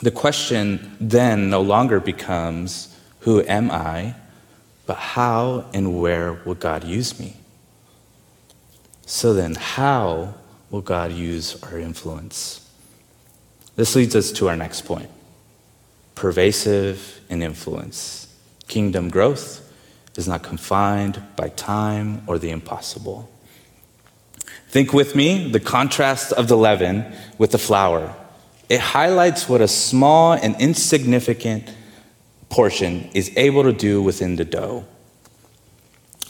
The 0.03 0.11
question 0.11 0.95
then 0.99 1.49
no 1.49 1.61
longer 1.61 1.99
becomes, 1.99 2.95
Who 3.21 3.41
am 3.43 3.71
I? 3.71 4.15
But 4.91 4.97
how 4.97 5.63
and 5.73 6.01
where 6.01 6.33
will 6.43 6.55
God 6.55 6.83
use 6.83 7.17
me? 7.17 7.37
So 9.05 9.33
then, 9.33 9.55
how 9.55 10.33
will 10.69 10.81
God 10.81 11.13
use 11.13 11.55
our 11.63 11.79
influence? 11.79 12.69
This 13.77 13.95
leads 13.95 14.17
us 14.17 14.33
to 14.33 14.49
our 14.49 14.57
next 14.57 14.81
point 14.81 15.09
pervasive 16.13 17.21
in 17.29 17.41
influence. 17.41 18.35
Kingdom 18.67 19.09
growth 19.09 19.61
is 20.17 20.27
not 20.27 20.43
confined 20.43 21.23
by 21.37 21.47
time 21.47 22.23
or 22.27 22.37
the 22.37 22.49
impossible. 22.49 23.31
Think 24.67 24.91
with 24.91 25.15
me 25.15 25.49
the 25.51 25.61
contrast 25.61 26.33
of 26.33 26.49
the 26.49 26.57
leaven 26.57 27.05
with 27.37 27.51
the 27.51 27.57
flour. 27.57 28.13
It 28.67 28.81
highlights 28.81 29.47
what 29.47 29.61
a 29.61 29.69
small 29.69 30.33
and 30.33 30.53
insignificant 30.59 31.69
portion 32.51 33.09
is 33.15 33.31
able 33.35 33.63
to 33.63 33.73
do 33.73 34.03
within 34.03 34.35
the 34.35 34.45
dough. 34.45 34.85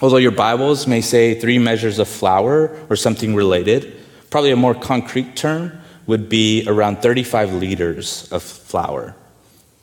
Although 0.02 0.18
your 0.18 0.32
Bibles 0.32 0.88
may 0.88 1.02
say 1.02 1.38
three 1.38 1.60
measures 1.60 2.00
of 2.00 2.08
flour 2.08 2.80
or 2.90 2.96
something 2.96 3.36
related, 3.36 4.02
Probably 4.32 4.52
a 4.52 4.56
more 4.56 4.74
concrete 4.74 5.36
term 5.36 5.78
would 6.08 6.30
be 6.30 6.64
around 6.66 7.02
35 7.02 7.54
liters 7.54 8.32
of 8.32 8.42
flour. 8.42 9.14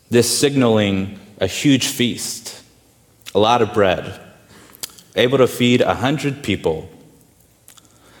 This 0.09 0.39
signaling 0.39 1.19
a 1.39 1.45
huge 1.45 1.85
feast, 1.87 2.61
a 3.33 3.39
lot 3.39 3.61
of 3.61 3.73
bread, 3.73 4.19
able 5.15 5.37
to 5.37 5.47
feed 5.47 5.81
100 5.85 6.43
people. 6.43 6.89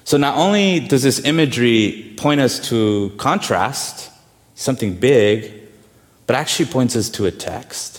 So 0.03 0.17
not 0.17 0.37
only 0.37 0.79
does 0.79 1.01
this 1.01 1.19
imagery 1.25 2.13
point 2.15 2.41
us 2.41 2.59
to 2.69 3.11
contrast, 3.17 4.11
something 4.53 4.95
big, 4.95 5.51
but 6.27 6.35
actually 6.35 6.67
points 6.67 6.95
us 6.95 7.09
to 7.09 7.25
a 7.25 7.31
text. 7.31 7.98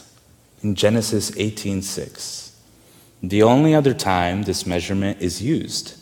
In 0.63 0.75
Genesis 0.75 1.31
18:6. 1.37 2.53
The 3.23 3.43
only 3.43 3.75
other 3.75 3.95
time 3.95 4.43
this 4.43 4.67
measurement 4.67 5.19
is 5.21 5.43
used 5.43 5.95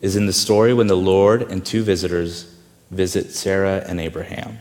is 0.00 0.16
in 0.16 0.26
the 0.26 0.32
story 0.32 0.72
when 0.72 0.86
the 0.86 0.96
Lord 0.96 1.42
and 1.42 1.64
two 1.64 1.82
visitors 1.82 2.46
visit 2.90 3.32
Sarah 3.32 3.84
and 3.86 4.00
Abraham. 4.00 4.58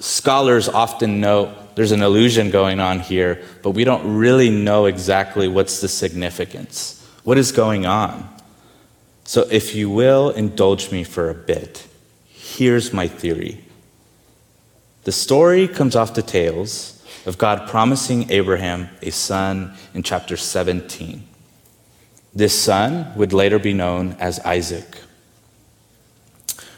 Scholars 0.00 0.68
often 0.68 1.20
note 1.20 1.76
there's 1.76 1.92
an 1.92 2.02
illusion 2.02 2.50
going 2.50 2.80
on 2.80 3.00
here, 3.00 3.42
but 3.62 3.70
we 3.70 3.84
don't 3.84 4.16
really 4.16 4.50
know 4.50 4.86
exactly 4.86 5.46
what's 5.46 5.80
the 5.80 5.88
significance. 5.88 7.04
What 7.24 7.38
is 7.38 7.52
going 7.52 7.86
on? 7.86 8.28
So, 9.24 9.46
if 9.50 9.74
you 9.74 9.90
will 9.90 10.30
indulge 10.30 10.90
me 10.90 11.04
for 11.04 11.28
a 11.28 11.34
bit, 11.34 11.86
here's 12.26 12.92
my 12.92 13.06
theory. 13.06 13.62
The 15.04 15.12
story 15.12 15.68
comes 15.68 15.94
off 15.94 16.14
the 16.14 16.22
tales 16.22 16.97
of 17.26 17.38
God 17.38 17.68
promising 17.68 18.30
Abraham 18.30 18.88
a 19.02 19.10
son 19.10 19.74
in 19.94 20.02
chapter 20.02 20.36
17. 20.36 21.26
This 22.34 22.58
son 22.58 23.12
would 23.16 23.32
later 23.32 23.58
be 23.58 23.72
known 23.72 24.16
as 24.18 24.38
Isaac, 24.40 24.98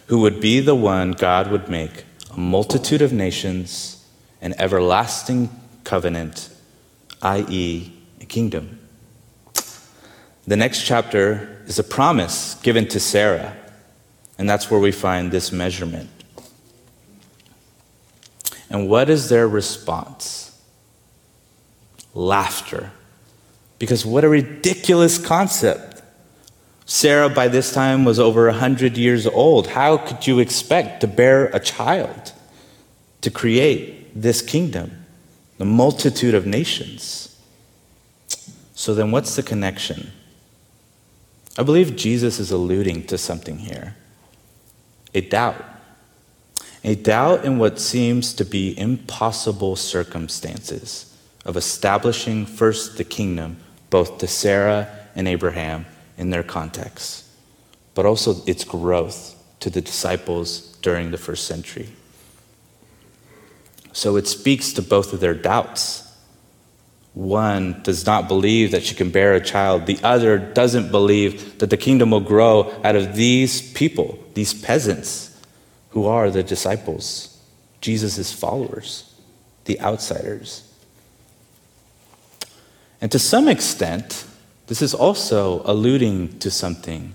who 0.07 0.21
would 0.21 0.41
be 0.41 0.61
the 0.61 0.75
one 0.75 1.13
God 1.13 1.51
would 1.51 1.69
make 1.69 2.05
a 2.33 2.39
multitude 2.39 3.03
of 3.03 3.13
nations 3.13 3.97
an 4.41 4.55
everlasting 4.59 5.51
covenant, 5.85 6.49
i.e., 7.23 7.93
a 8.21 8.25
kingdom. 8.25 8.79
The 10.47 10.57
next 10.57 10.85
chapter 10.85 11.63
is 11.67 11.79
a 11.79 11.85
promise 11.85 12.55
given 12.63 12.89
to 12.89 13.01
Sarah, 13.01 13.57
and 14.39 14.49
that's 14.49 14.71
where 14.71 14.81
we 14.81 14.93
find 14.93 15.31
this 15.31 15.53
measurement. 15.53 16.09
And 18.71 18.89
what 18.89 19.11
is 19.11 19.29
their 19.29 19.47
response? 19.47 20.59
Laughter. 22.15 22.93
Because 23.79 24.07
what 24.07 24.25
a 24.25 24.29
ridiculous 24.29 25.19
concept. 25.19 26.03
Sarah, 26.87 27.29
by 27.29 27.49
this 27.49 27.73
time, 27.73 28.05
was 28.05 28.19
over 28.19 28.47
100 28.47 28.97
years 28.97 29.27
old. 29.27 29.69
How 29.69 29.99
could 29.99 30.27
you 30.27 30.39
expect 30.39 31.03
to 31.03 31.07
bear 31.07 31.47
a 31.47 31.61
child, 31.61 32.33
to 33.21 33.31
create? 33.31 34.01
this 34.15 34.43
kingdom, 34.43 35.05
the 35.59 35.65
multitude 35.65 36.35
of 36.35 36.47
nations. 36.47 37.39
So 38.75 38.95
then, 38.95 39.11
what's 39.11 39.37
the 39.37 39.43
connection? 39.43 40.13
I 41.59 41.63
believe 41.63 41.97
Jesus 41.97 42.39
is 42.39 42.51
alluding 42.51 43.07
to 43.09 43.19
something 43.19 43.59
here 43.59 43.97
a 45.13 45.21
doubt. 45.21 45.65
A 46.83 46.95
doubt 46.95 47.45
in 47.45 47.59
what 47.59 47.79
seems 47.79 48.33
to 48.35 48.45
be 48.45 48.79
impossible 48.79 49.77
circumstances 49.77 51.15
of 51.45 51.57
establishing 51.57 52.47
first 52.47 52.97
the 52.97 53.05
kingdom, 53.05 53.59
both 53.91 54.19
to 54.19 54.27
Sarah 54.27 54.89
and 55.15 55.29
Abraham 55.29 55.87
in 56.17 56.31
their 56.31 56.43
context, 56.43 57.27
but 57.95 58.07
also 58.07 58.43
its 58.47 58.65
growth 58.65 59.37
to 59.61 59.69
the 59.69 59.81
disciples 59.81 60.77
during 60.81 61.11
the 61.11 61.19
first 61.19 61.47
century. 61.47 61.91
So 63.93 64.17
it 64.17 64.27
speaks 64.27 64.73
to 64.75 64.83
both 64.83 65.13
of 65.13 65.21
their 65.21 65.35
doubts. 65.35 66.07
One 67.13 67.83
does 67.83 68.07
not 68.07 68.29
believe 68.29 68.71
that 68.71 68.85
she 68.85 68.95
can 68.95 69.11
bear 69.11 69.35
a 69.35 69.41
child, 69.41 69.87
the 69.87 69.99
other 70.03 70.39
doesn't 70.39 70.91
believe 70.91 71.59
that 71.59 71.69
the 71.69 71.77
kingdom 71.77 72.13
will 72.13 72.21
grow 72.21 72.73
out 72.85 72.97
of 72.97 73.17
these 73.17 73.73
people, 73.73 74.19
these 74.35 74.55
peasants, 74.55 75.30
who 75.91 76.07
are 76.07 76.31
the 76.31 76.43
disciples, 76.43 77.39
Jesus' 77.81 78.33
followers, 78.33 79.13
the 79.65 79.81
outsiders. 79.81 80.67
And 83.01 83.11
to 83.13 83.19
some 83.19 83.49
extent, 83.49 84.27
this 84.67 84.83
is 84.83 84.95
also 84.95 85.63
alluding 85.65 86.39
to 86.41 86.51
something 86.51 87.15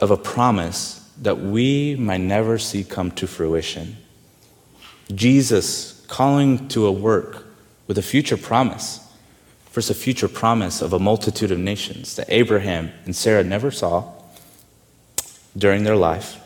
of 0.00 0.10
a 0.10 0.16
promise 0.16 1.10
that 1.20 1.38
we 1.38 1.96
might 1.96 2.20
never 2.20 2.58
see 2.58 2.84
come 2.84 3.10
to 3.12 3.26
fruition. 3.26 3.96
Jesus 5.14 6.04
calling 6.08 6.68
to 6.68 6.86
a 6.86 6.92
work 6.92 7.46
with 7.86 7.98
a 7.98 8.02
future 8.02 8.36
promise. 8.36 9.00
First, 9.66 9.90
a 9.90 9.94
future 9.94 10.28
promise 10.28 10.82
of 10.82 10.92
a 10.92 10.98
multitude 10.98 11.50
of 11.50 11.58
nations 11.58 12.16
that 12.16 12.26
Abraham 12.28 12.90
and 13.04 13.14
Sarah 13.14 13.44
never 13.44 13.70
saw 13.70 14.12
during 15.56 15.84
their 15.84 15.96
life, 15.96 16.40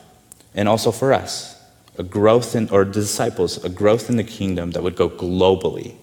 and 0.54 0.68
also 0.68 0.92
for 0.92 1.12
us, 1.12 1.60
a 1.98 2.02
growth 2.02 2.54
in, 2.54 2.68
or 2.70 2.84
disciples, 2.84 3.62
a 3.64 3.68
growth 3.68 4.08
in 4.08 4.16
the 4.16 4.24
kingdom 4.24 4.72
that 4.72 4.82
would 4.82 4.96
go 4.96 5.08
globally, 5.08 5.94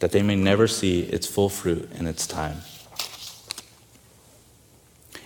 that 0.00 0.12
they 0.12 0.22
may 0.22 0.36
never 0.36 0.68
see 0.68 1.00
its 1.00 1.26
full 1.26 1.48
fruit 1.48 1.90
in 1.98 2.06
its 2.06 2.26
time. 2.26 2.58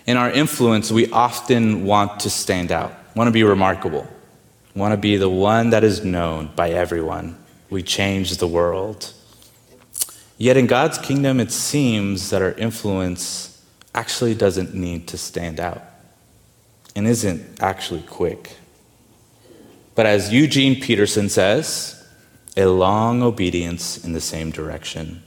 In 0.05 0.17
our 0.17 0.29
influence, 0.31 0.91
we 0.91 1.09
often 1.11 1.85
want 1.85 2.19
to 2.21 2.29
stand 2.29 2.71
out, 2.71 2.93
want 3.15 3.27
to 3.27 3.31
be 3.31 3.43
remarkable 3.43 4.07
want 4.75 4.91
to 4.91 4.97
be 4.97 5.17
the 5.17 5.29
one 5.29 5.69
that 5.69 5.83
is 5.83 6.03
known 6.03 6.49
by 6.55 6.69
everyone. 6.69 7.37
We 7.69 7.83
change 7.83 8.37
the 8.37 8.47
world. 8.47 9.13
Yet 10.37 10.57
in 10.57 10.67
God's 10.67 10.97
kingdom, 10.97 11.39
it 11.39 11.51
seems 11.51 12.29
that 12.31 12.41
our 12.41 12.53
influence 12.53 13.63
actually 13.93 14.33
doesn't 14.33 14.73
need 14.73 15.07
to 15.07 15.17
stand 15.17 15.59
out 15.59 15.83
and 16.95 17.07
isn't 17.07 17.61
actually 17.61 18.01
quick. 18.03 18.57
But 19.95 20.05
as 20.05 20.33
Eugene 20.33 20.79
Peterson 20.79 21.29
says, 21.29 22.05
a 22.55 22.65
long 22.65 23.23
obedience 23.23 24.03
in 24.03 24.13
the 24.13 24.21
same 24.21 24.51
direction. 24.51 25.23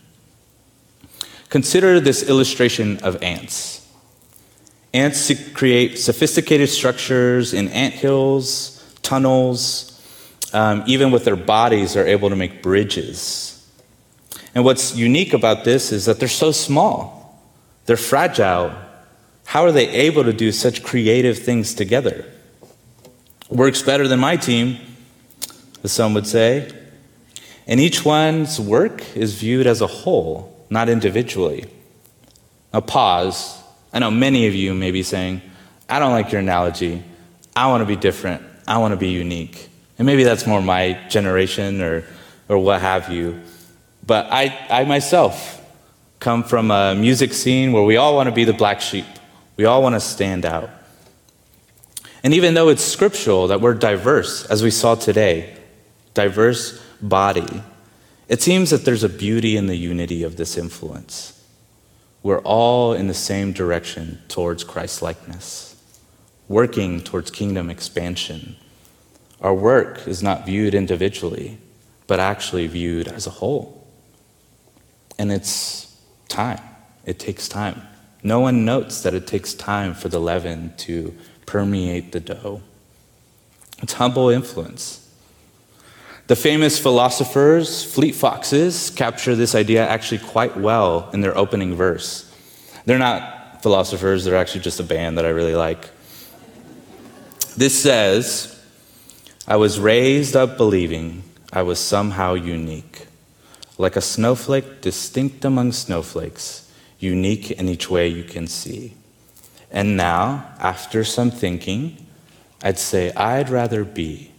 Consider 1.48 2.00
this 2.00 2.28
illustration 2.28 2.98
of 2.98 3.22
ants. 3.22 3.86
Ants 4.92 5.32
create 5.52 5.98
sophisticated 5.98 6.68
structures 6.68 7.52
in 7.52 7.68
ant 7.68 7.94
hills 7.94 8.76
tunnels, 9.06 9.92
um, 10.52 10.82
even 10.86 11.12
with 11.12 11.24
their 11.24 11.36
bodies, 11.36 11.96
are 11.96 12.06
able 12.06 12.28
to 12.28 12.36
make 12.36 12.62
bridges. 12.62 13.52
And 14.54 14.64
what's 14.64 14.96
unique 14.96 15.32
about 15.32 15.64
this 15.64 15.92
is 15.92 16.06
that 16.06 16.18
they're 16.18 16.28
so 16.28 16.50
small, 16.52 17.40
they're 17.86 17.96
fragile. 17.96 18.74
How 19.46 19.64
are 19.64 19.72
they 19.72 19.88
able 19.88 20.24
to 20.24 20.32
do 20.32 20.52
such 20.52 20.82
creative 20.82 21.38
things 21.38 21.74
together? 21.74 22.24
Works 23.48 23.82
better 23.82 24.06
than 24.06 24.20
my 24.20 24.36
team, 24.36 24.78
as 25.82 25.92
some 25.92 26.14
would 26.14 26.26
say. 26.26 26.70
And 27.66 27.80
each 27.80 28.04
one's 28.04 28.60
work 28.60 29.16
is 29.16 29.34
viewed 29.34 29.66
as 29.66 29.80
a 29.80 29.86
whole, 29.86 30.66
not 30.68 30.88
individually. 30.88 31.64
Now, 32.72 32.80
pause. 32.80 33.58
I 33.92 34.00
know 34.00 34.10
many 34.10 34.46
of 34.46 34.54
you 34.54 34.74
may 34.74 34.90
be 34.90 35.02
saying, 35.02 35.40
I 35.88 35.98
don't 35.98 36.12
like 36.12 36.32
your 36.32 36.40
analogy. 36.40 37.02
I 37.54 37.68
want 37.68 37.80
to 37.80 37.86
be 37.86 37.96
different. 37.96 38.42
I 38.68 38.78
want 38.78 38.92
to 38.92 38.96
be 38.96 39.08
unique. 39.08 39.70
And 39.98 40.04
maybe 40.06 40.24
that's 40.24 40.46
more 40.46 40.60
my 40.60 40.92
generation 41.08 41.80
or, 41.80 42.04
or 42.48 42.58
what 42.58 42.80
have 42.80 43.10
you. 43.10 43.40
But 44.06 44.26
I, 44.30 44.66
I 44.68 44.84
myself 44.84 45.64
come 46.20 46.44
from 46.44 46.70
a 46.70 46.94
music 46.94 47.32
scene 47.32 47.72
where 47.72 47.82
we 47.82 47.96
all 47.96 48.14
want 48.14 48.28
to 48.28 48.34
be 48.34 48.44
the 48.44 48.52
black 48.52 48.80
sheep, 48.80 49.06
we 49.56 49.64
all 49.64 49.82
want 49.82 49.94
to 49.94 50.00
stand 50.00 50.44
out. 50.44 50.70
And 52.22 52.34
even 52.34 52.54
though 52.54 52.68
it's 52.68 52.82
scriptural 52.82 53.48
that 53.48 53.60
we're 53.60 53.74
diverse, 53.74 54.44
as 54.46 54.62
we 54.62 54.70
saw 54.70 54.94
today, 54.94 55.56
diverse 56.14 56.82
body, 57.00 57.62
it 58.28 58.42
seems 58.42 58.70
that 58.70 58.84
there's 58.84 59.04
a 59.04 59.08
beauty 59.08 59.56
in 59.56 59.66
the 59.66 59.76
unity 59.76 60.22
of 60.22 60.36
this 60.36 60.56
influence. 60.56 61.32
We're 62.22 62.40
all 62.40 62.92
in 62.92 63.06
the 63.06 63.14
same 63.14 63.52
direction 63.52 64.20
towards 64.28 64.64
Christ 64.64 65.02
likeness 65.02 65.76
working 66.48 67.00
towards 67.00 67.30
kingdom 67.30 67.70
expansion. 67.70 68.56
Our 69.40 69.54
work 69.54 70.06
is 70.06 70.22
not 70.22 70.46
viewed 70.46 70.74
individually, 70.74 71.58
but 72.06 72.20
actually 72.20 72.66
viewed 72.66 73.08
as 73.08 73.26
a 73.26 73.30
whole. 73.30 73.86
And 75.18 75.32
it's 75.32 75.96
time. 76.28 76.60
It 77.04 77.18
takes 77.18 77.48
time. 77.48 77.82
No 78.26 78.40
one 78.40 78.64
notes 78.64 79.02
that 79.02 79.14
it 79.14 79.28
takes 79.28 79.54
time 79.54 79.94
for 79.94 80.08
the 80.08 80.18
leaven 80.18 80.74
to 80.78 81.14
permeate 81.46 82.10
the 82.10 82.18
dough. 82.18 82.60
It's 83.80 83.92
humble 83.92 84.30
influence. 84.30 85.08
The 86.26 86.34
famous 86.34 86.76
philosophers, 86.76 87.84
Fleet 87.84 88.16
Foxes, 88.16 88.90
capture 88.90 89.36
this 89.36 89.54
idea 89.54 89.86
actually 89.86 90.18
quite 90.18 90.56
well 90.56 91.08
in 91.12 91.20
their 91.20 91.38
opening 91.38 91.76
verse. 91.76 92.28
They're 92.84 92.98
not 92.98 93.62
philosophers, 93.62 94.24
they're 94.24 94.34
actually 94.34 94.62
just 94.62 94.80
a 94.80 94.82
band 94.82 95.18
that 95.18 95.24
I 95.24 95.28
really 95.28 95.54
like. 95.54 95.88
This 97.56 97.80
says, 97.80 98.60
I 99.46 99.54
was 99.54 99.78
raised 99.78 100.34
up 100.34 100.56
believing 100.56 101.22
I 101.52 101.62
was 101.62 101.78
somehow 101.78 102.34
unique, 102.34 103.06
like 103.78 103.94
a 103.94 104.00
snowflake 104.00 104.80
distinct 104.80 105.44
among 105.44 105.70
snowflakes, 105.70 106.65
unique 106.98 107.50
in 107.50 107.68
each 107.68 107.90
way 107.90 108.08
you 108.08 108.24
can 108.24 108.46
see. 108.46 108.94
And 109.70 109.96
now, 109.96 110.52
after 110.58 111.04
some 111.04 111.30
thinking, 111.30 112.06
I'd 112.62 112.78
say 112.78 113.12
I'd 113.12 113.50
rather 113.50 113.84
be 113.84 114.32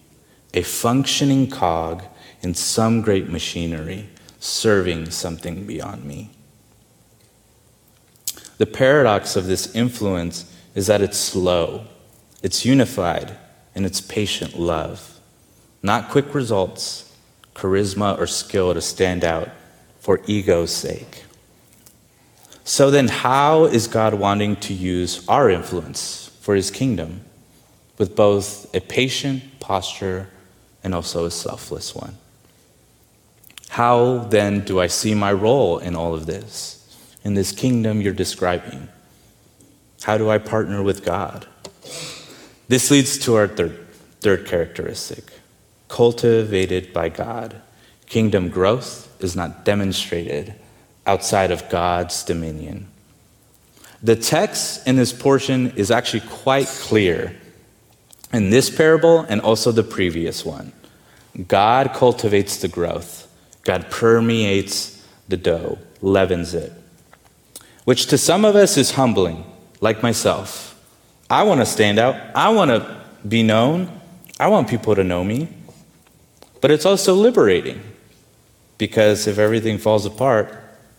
a 0.54 0.64
functioning 0.64 1.50
cog 1.50 2.04
in 2.42 2.54
some 2.54 3.02
great 3.02 3.30
machinery, 3.30 4.10
serving 4.40 5.12
something 5.12 5.66
beyond 5.66 6.04
me. 6.06 6.30
The 8.58 8.66
paradox 8.66 9.36
of 9.36 9.46
this 9.46 9.76
influence 9.76 10.52
is 10.74 10.88
that 10.88 11.02
it's 11.02 11.18
slow, 11.18 11.86
it's 12.42 12.66
unified, 12.66 13.38
and 13.76 13.86
it's 13.86 14.02
patient 14.02 14.58
love. 14.58 15.20
Not 15.84 16.10
quick 16.10 16.34
results, 16.34 17.16
charisma, 17.54 18.18
or 18.18 18.26
skill 18.26 18.74
to 18.74 18.82
stand 18.82 19.24
out 19.24 19.50
for 20.00 20.22
ego's 20.26 20.72
sake. 20.74 21.24
So 22.68 22.92
then, 22.92 23.08
how 23.08 23.64
is 23.64 23.88
God 23.88 24.14
wanting 24.14 24.58
to 24.58 24.74
use 24.74 25.26
our 25.28 25.50
influence 25.50 26.30
for 26.42 26.54
his 26.54 26.70
kingdom 26.70 27.22
with 27.98 28.14
both 28.14 28.68
a 28.76 28.82
patient 28.82 29.60
posture 29.60 30.28
and 30.84 30.94
also 30.94 31.24
a 31.24 31.32
selfless 31.32 31.96
one? 31.96 32.18
How 33.70 34.20
then 34.30 34.66
do 34.66 34.80
I 34.80 34.88
see 34.88 35.16
my 35.16 35.32
role 35.32 35.78
in 35.80 35.96
all 35.96 36.14
of 36.14 36.26
this? 36.26 36.78
in 37.28 37.34
this 37.34 37.52
kingdom 37.52 38.00
you're 38.00 38.14
describing? 38.14 38.88
How 40.04 40.18
do 40.18 40.30
I 40.30 40.38
partner 40.38 40.82
with 40.82 41.04
God? 41.04 41.46
This 42.70 42.90
leads 42.90 43.18
to 43.20 43.36
our 43.36 43.50
third, 43.50 43.86
third 44.22 44.48
characteristic 44.48 45.34
cultivated 45.90 46.94
by 46.94 47.10
God. 47.10 47.62
Kingdom 48.06 48.48
growth 48.48 49.14
is 49.22 49.36
not 49.36 49.66
demonstrated 49.66 50.56
outside 51.08 51.52
of 51.52 51.70
God's 51.70 52.24
dominion. 52.24 52.88
The 54.04 54.16
text 54.16 54.88
in 54.88 54.96
this 54.96 55.12
portion 55.12 55.72
is 55.76 55.90
actually 55.90 56.22
quite 56.22 56.68
clear 56.68 57.36
in 58.32 58.52
this 58.52 58.70
parable 58.70 59.22
and 59.22 59.42
also 59.42 59.72
the 59.72 59.84
previous 59.84 60.46
one. 60.46 60.74
God 61.48 61.94
cultivates 61.94 62.58
the 62.58 62.68
growth, 62.68 63.28
God 63.64 63.90
permeates 63.90 65.04
the 65.28 65.38
dough, 65.38 65.80
leavens 66.02 66.54
it 66.54 66.74
which 67.88 68.08
to 68.08 68.18
some 68.18 68.44
of 68.44 68.54
us 68.54 68.76
is 68.76 68.92
humbling, 68.92 69.46
like 69.80 70.04
myself. 70.04 70.78
I 71.30 71.44
want 71.44 71.62
to 71.62 71.66
stand 71.66 72.00
out, 72.00 72.16
I 72.36 72.50
want 72.50 72.70
to 72.70 73.02
be 73.26 73.44
known, 73.44 74.02
I 74.38 74.50
want 74.50 74.68
people 74.68 74.94
to 74.94 75.06
know 75.06 75.24
me. 75.24 75.48
But 76.60 76.70
it's 76.70 76.86
also 76.86 77.14
liberating 77.14 77.82
because 78.78 79.26
if 79.26 79.38
everything 79.38 79.78
falls 79.78 80.06
apart, 80.06 80.54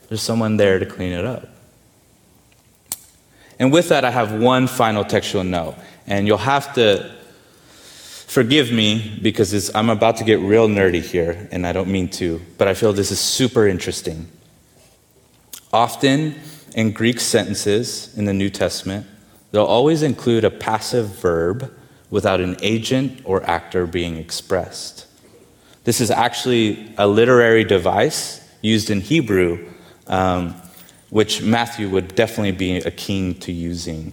there's 0.09 0.23
someone 0.23 0.57
there 0.57 0.79
to 0.79 0.87
clean 0.87 1.13
it 1.13 1.25
up. 1.25 1.49
And 3.59 3.73
with 3.73 3.89
that, 3.89 4.05
I 4.05 4.11
have 4.11 4.33
one 4.33 4.67
final 4.67 5.05
textual 5.05 5.45
note. 5.45 5.75
And 6.07 6.27
you'll 6.27 6.39
have 6.39 6.75
to 6.75 7.15
forgive 8.29 8.71
me 8.71 9.19
because 9.23 9.75
I'm 9.75 9.91
about 9.91 10.17
to 10.19 10.25
get 10.25 10.39
real 10.41 10.69
nerdy 10.69 11.03
here, 11.03 11.49
and 11.51 11.67
I 11.67 11.73
don't 11.73 11.89
mean 11.89 12.09
to, 12.11 12.41
but 12.57 12.69
I 12.69 12.75
feel 12.75 12.93
this 12.93 13.11
is 13.11 13.21
super 13.21 13.67
interesting. 13.67 14.29
Often, 15.73 16.35
in 16.75 16.93
Greek 16.93 17.21
sentences 17.21 18.17
in 18.17 18.27
the 18.27 18.33
New 18.33 18.51
Testament, 18.51 19.07
they'll 19.51 19.65
always 19.65 20.03
include 20.03 20.45
a 20.45 20.51
passive 20.51 21.09
verb 21.09 21.75
without 22.11 22.41
an 22.41 22.57
agent 22.63 23.21
or 23.25 23.43
actor 23.45 23.87
being 23.87 24.17
expressed. 24.17 25.07
This 25.85 26.01
is 26.01 26.11
actually 26.11 26.93
a 26.99 27.07
literary 27.07 27.65
device 27.65 28.47
used 28.61 28.91
in 28.91 29.01
Hebrew, 29.01 29.69
um, 30.09 30.55
which 31.11 31.43
Matthew 31.43 31.89
would 31.89 32.15
definitely 32.15 32.53
be 32.53 32.77
a 32.79 32.91
keen 32.91 33.35
to 33.41 33.53
using. 33.53 34.13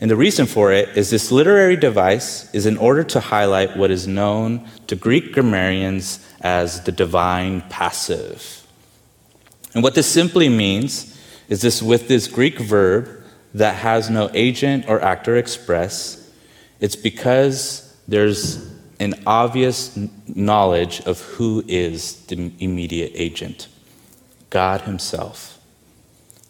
And 0.00 0.10
the 0.10 0.16
reason 0.16 0.46
for 0.46 0.72
it 0.72 0.96
is 0.96 1.10
this 1.10 1.30
literary 1.30 1.76
device 1.76 2.52
is 2.54 2.64
in 2.64 2.78
order 2.78 3.04
to 3.04 3.20
highlight 3.20 3.76
what 3.76 3.90
is 3.90 4.06
known 4.06 4.66
to 4.86 4.96
Greek 4.96 5.32
grammarians 5.32 6.26
as 6.40 6.82
the 6.84 6.92
divine 6.92 7.60
passive. 7.68 8.66
And 9.74 9.82
what 9.82 9.94
this 9.94 10.06
simply 10.06 10.48
means 10.48 11.18
is 11.48 11.60
this 11.60 11.82
with 11.82 12.08
this 12.08 12.28
Greek 12.28 12.58
verb 12.58 13.08
that 13.52 13.76
has 13.76 14.08
no 14.08 14.30
agent 14.32 14.86
or 14.88 15.02
actor 15.02 15.36
express, 15.36 16.30
it's 16.78 16.96
because 16.96 17.94
there's 18.08 18.70
an 19.00 19.14
obvious 19.26 19.98
knowledge 20.28 21.00
of 21.00 21.20
who 21.20 21.62
is 21.68 22.24
the 22.26 22.52
immediate 22.58 23.12
agent 23.14 23.68
God 24.50 24.82
Himself. 24.82 25.58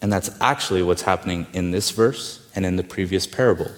And 0.03 0.13
that's 0.13 0.31
actually 0.41 0.83
what's 0.83 1.03
happening 1.03 1.47
in 1.53 1.71
this 1.71 1.91
verse 1.91 2.47
and 2.55 2.65
in 2.65 2.77
the 2.77 2.83
previous 2.83 3.27
parable. 3.27 3.71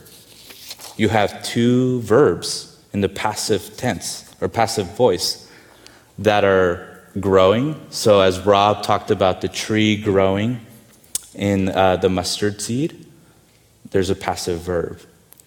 You 0.96 1.08
have 1.08 1.42
two 1.42 2.00
verbs 2.02 2.80
in 2.92 3.00
the 3.00 3.08
passive 3.08 3.76
tense 3.76 4.32
or 4.40 4.48
passive 4.48 4.96
voice 4.96 5.50
that 6.18 6.44
are 6.44 7.04
growing. 7.18 7.80
So, 7.90 8.20
as 8.20 8.40
Rob 8.40 8.82
talked 8.82 9.10
about 9.10 9.40
the 9.40 9.48
tree 9.48 9.96
growing, 9.96 10.60
in 11.34 11.68
uh, 11.70 11.96
the 11.96 12.08
mustard 12.08 12.60
seed, 12.60 13.06
there's 13.90 14.10
a 14.10 14.14
passive 14.14 14.60
verb. 14.60 15.00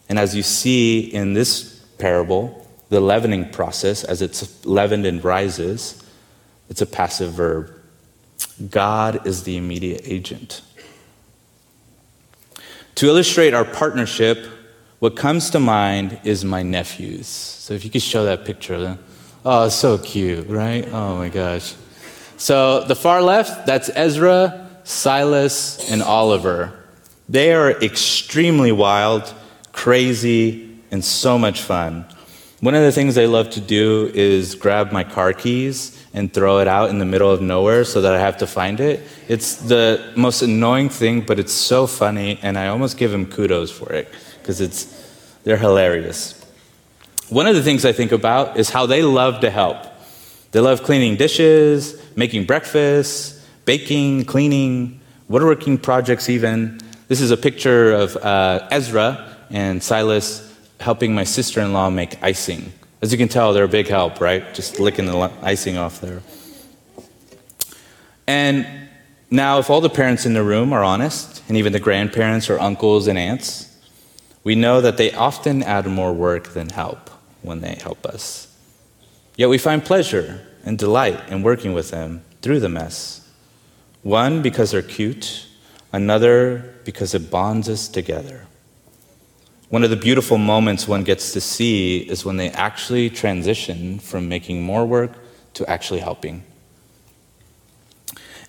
And 0.09 0.19
as 0.19 0.35
you 0.35 0.43
see 0.43 0.99
in 0.99 1.33
this 1.33 1.79
parable, 1.97 2.67
the 2.89 2.99
leavening 2.99 3.49
process, 3.49 4.03
as 4.03 4.21
it's 4.21 4.65
leavened 4.65 5.05
and 5.05 5.23
rises, 5.23 6.03
it's 6.69 6.81
a 6.81 6.85
passive 6.85 7.33
verb. 7.33 7.71
God 8.69 9.25
is 9.27 9.43
the 9.43 9.57
immediate 9.57 10.01
agent. 10.05 10.61
To 12.95 13.07
illustrate 13.07 13.53
our 13.53 13.65
partnership, 13.65 14.47
what 14.99 15.15
comes 15.15 15.49
to 15.49 15.59
mind 15.59 16.19
is 16.23 16.45
my 16.45 16.63
nephews. 16.63 17.27
So 17.27 17.73
if 17.73 17.83
you 17.83 17.91
could 17.91 18.01
show 18.01 18.25
that 18.25 18.45
picture 18.45 18.75
of 18.75 18.81
them. 18.81 18.99
Oh, 19.43 19.69
so 19.69 19.97
cute, 19.97 20.47
right? 20.47 20.87
Oh 20.91 21.17
my 21.17 21.29
gosh. 21.29 21.75
So 22.37 22.83
the 22.83 22.95
far 22.95 23.21
left, 23.21 23.65
that's 23.65 23.89
Ezra 23.93 24.65
Silas, 24.85 25.91
and 25.91 26.01
Oliver. 26.03 26.71
They 27.27 27.53
are 27.53 27.71
extremely 27.71 28.71
wild, 28.71 29.33
crazy, 29.73 30.79
and 30.91 31.03
so 31.03 31.39
much 31.39 31.61
fun. 31.61 32.05
One 32.65 32.73
of 32.73 32.82
the 32.82 32.91
things 32.91 33.13
they 33.13 33.28
love 33.28 33.51
to 33.51 33.62
do 33.62 34.10
is 34.15 34.56
grab 34.56 34.91
my 34.91 35.04
car 35.04 35.34
keys 35.34 36.04
and 36.15 36.34
throw 36.34 36.58
it 36.58 36.67
out 36.67 36.89
in 36.89 36.97
the 36.97 37.06
middle 37.06 37.30
of 37.30 37.39
nowhere 37.39 37.84
so 37.84 38.01
that 38.01 38.15
I 38.15 38.19
have 38.19 38.38
to 38.38 38.47
find 38.47 38.80
it. 38.80 39.08
It's 39.28 39.58
the 39.58 40.12
most 40.15 40.41
annoying 40.41 40.89
thing, 40.89 41.21
but 41.21 41.38
it's 41.38 41.54
so 41.54 41.86
funny, 41.86 42.39
and 42.41 42.58
I 42.58 42.69
almost 42.69 42.97
give 42.97 43.12
them 43.12 43.28
kudos 43.28 43.69
for 43.69 43.93
it 43.93 44.12
because 44.39 44.62
it's 44.62 44.99
they're 45.43 45.58
hilarious. 45.58 46.43
One 47.30 47.45
of 47.45 47.54
the 47.54 47.62
things 47.62 47.86
I 47.86 47.91
think 47.91 48.12
about 48.12 48.58
is 48.58 48.71
how 48.71 48.88
they 48.88 49.04
love 49.04 49.41
to 49.41 49.51
help. 49.51 49.86
They 50.49 50.60
love 50.60 50.82
cleaning 50.82 51.17
dishes, 51.17 52.01
making 52.15 52.45
breakfast, 52.45 53.39
baking, 53.65 54.25
cleaning, 54.25 55.01
woodworking 55.28 55.78
projects, 55.78 56.30
even. 56.30 56.82
This 57.10 57.21
is 57.21 57.30
a 57.30 57.38
picture 57.38 57.93
of 57.93 58.17
uh, 58.17 58.67
Ezra 58.71 59.38
and 59.51 59.84
Silas 59.84 60.54
helping 60.79 61.13
my 61.13 61.23
sister 61.23 61.61
in 61.61 61.73
law 61.73 61.89
make 61.89 62.21
icing. 62.23 62.73
As 63.01 63.11
you 63.11 63.17
can 63.17 63.27
tell, 63.27 63.53
they're 63.53 63.65
a 63.65 63.67
big 63.67 63.88
help, 63.88 64.19
right? 64.19 64.53
Just 64.53 64.79
licking 64.79 65.05
the 65.05 65.31
icing 65.41 65.77
off 65.77 66.01
there. 66.01 66.21
And 68.27 68.67
now, 69.29 69.59
if 69.59 69.69
all 69.69 69.81
the 69.81 69.89
parents 69.89 70.25
in 70.25 70.33
the 70.33 70.43
room 70.43 70.73
are 70.73 70.83
honest, 70.83 71.43
and 71.47 71.57
even 71.57 71.73
the 71.73 71.79
grandparents 71.79 72.49
or 72.49 72.59
uncles 72.59 73.07
and 73.07 73.17
aunts, 73.17 73.75
we 74.43 74.55
know 74.55 74.81
that 74.81 74.97
they 74.97 75.11
often 75.11 75.63
add 75.63 75.88
more 75.88 76.13
work 76.13 76.53
than 76.53 76.69
help 76.69 77.09
when 77.41 77.61
they 77.61 77.75
help 77.75 78.05
us. 78.05 78.47
Yet 79.35 79.49
we 79.49 79.57
find 79.57 79.83
pleasure 79.83 80.41
and 80.63 80.77
delight 80.77 81.19
in 81.29 81.43
working 81.43 81.73
with 81.73 81.91
them 81.91 82.23
through 82.41 82.59
the 82.59 82.69
mess. 82.69 83.27
One, 84.03 84.41
because 84.41 84.71
they're 84.71 84.81
cute, 84.81 85.47
another, 85.91 86.75
because 86.85 87.13
it 87.13 87.31
bonds 87.31 87.67
us 87.67 87.88
together. 87.88 88.45
One 89.69 89.84
of 89.84 89.89
the 89.89 89.95
beautiful 89.95 90.38
moments 90.38 90.88
one 90.88 91.04
gets 91.04 91.32
to 91.34 91.41
see 91.41 91.97
is 91.97 92.23
when 92.23 92.38
they 92.38 92.49
actually 92.51 93.10
transition 93.10 93.97
from 93.99 94.30
making 94.30 94.62
more 94.62 94.86
work 94.86 95.13
to 95.56 95.67
actually 95.67 96.01
helping. 96.01 96.43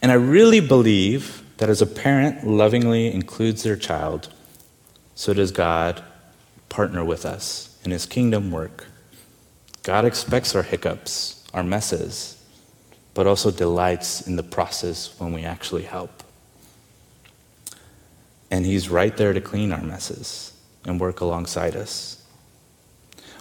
And 0.02 0.12
I 0.12 0.16
really 0.16 0.60
believe 0.60 1.42
that 1.56 1.70
as 1.70 1.80
a 1.80 1.86
parent 1.86 2.46
lovingly 2.46 3.12
includes 3.12 3.62
their 3.62 3.76
child, 3.76 4.28
so 5.14 5.32
does 5.32 5.50
God 5.50 6.04
partner 6.68 7.02
with 7.02 7.24
us 7.24 7.78
in 7.84 7.90
his 7.90 8.04
kingdom 8.04 8.50
work. 8.50 8.86
God 9.82 10.04
expects 10.04 10.54
our 10.54 10.62
hiccups, 10.62 11.44
our 11.54 11.62
messes, 11.62 12.44
but 13.14 13.26
also 13.26 13.50
delights 13.50 14.26
in 14.26 14.36
the 14.36 14.42
process 14.42 15.18
when 15.18 15.32
we 15.32 15.44
actually 15.44 15.84
help. 15.84 16.22
And 18.50 18.66
He's 18.66 18.90
right 18.90 19.16
there 19.16 19.32
to 19.32 19.40
clean 19.40 19.72
our 19.72 19.80
messes 19.80 20.55
and 20.86 20.98
work 20.98 21.20
alongside 21.20 21.76
us. 21.76 22.22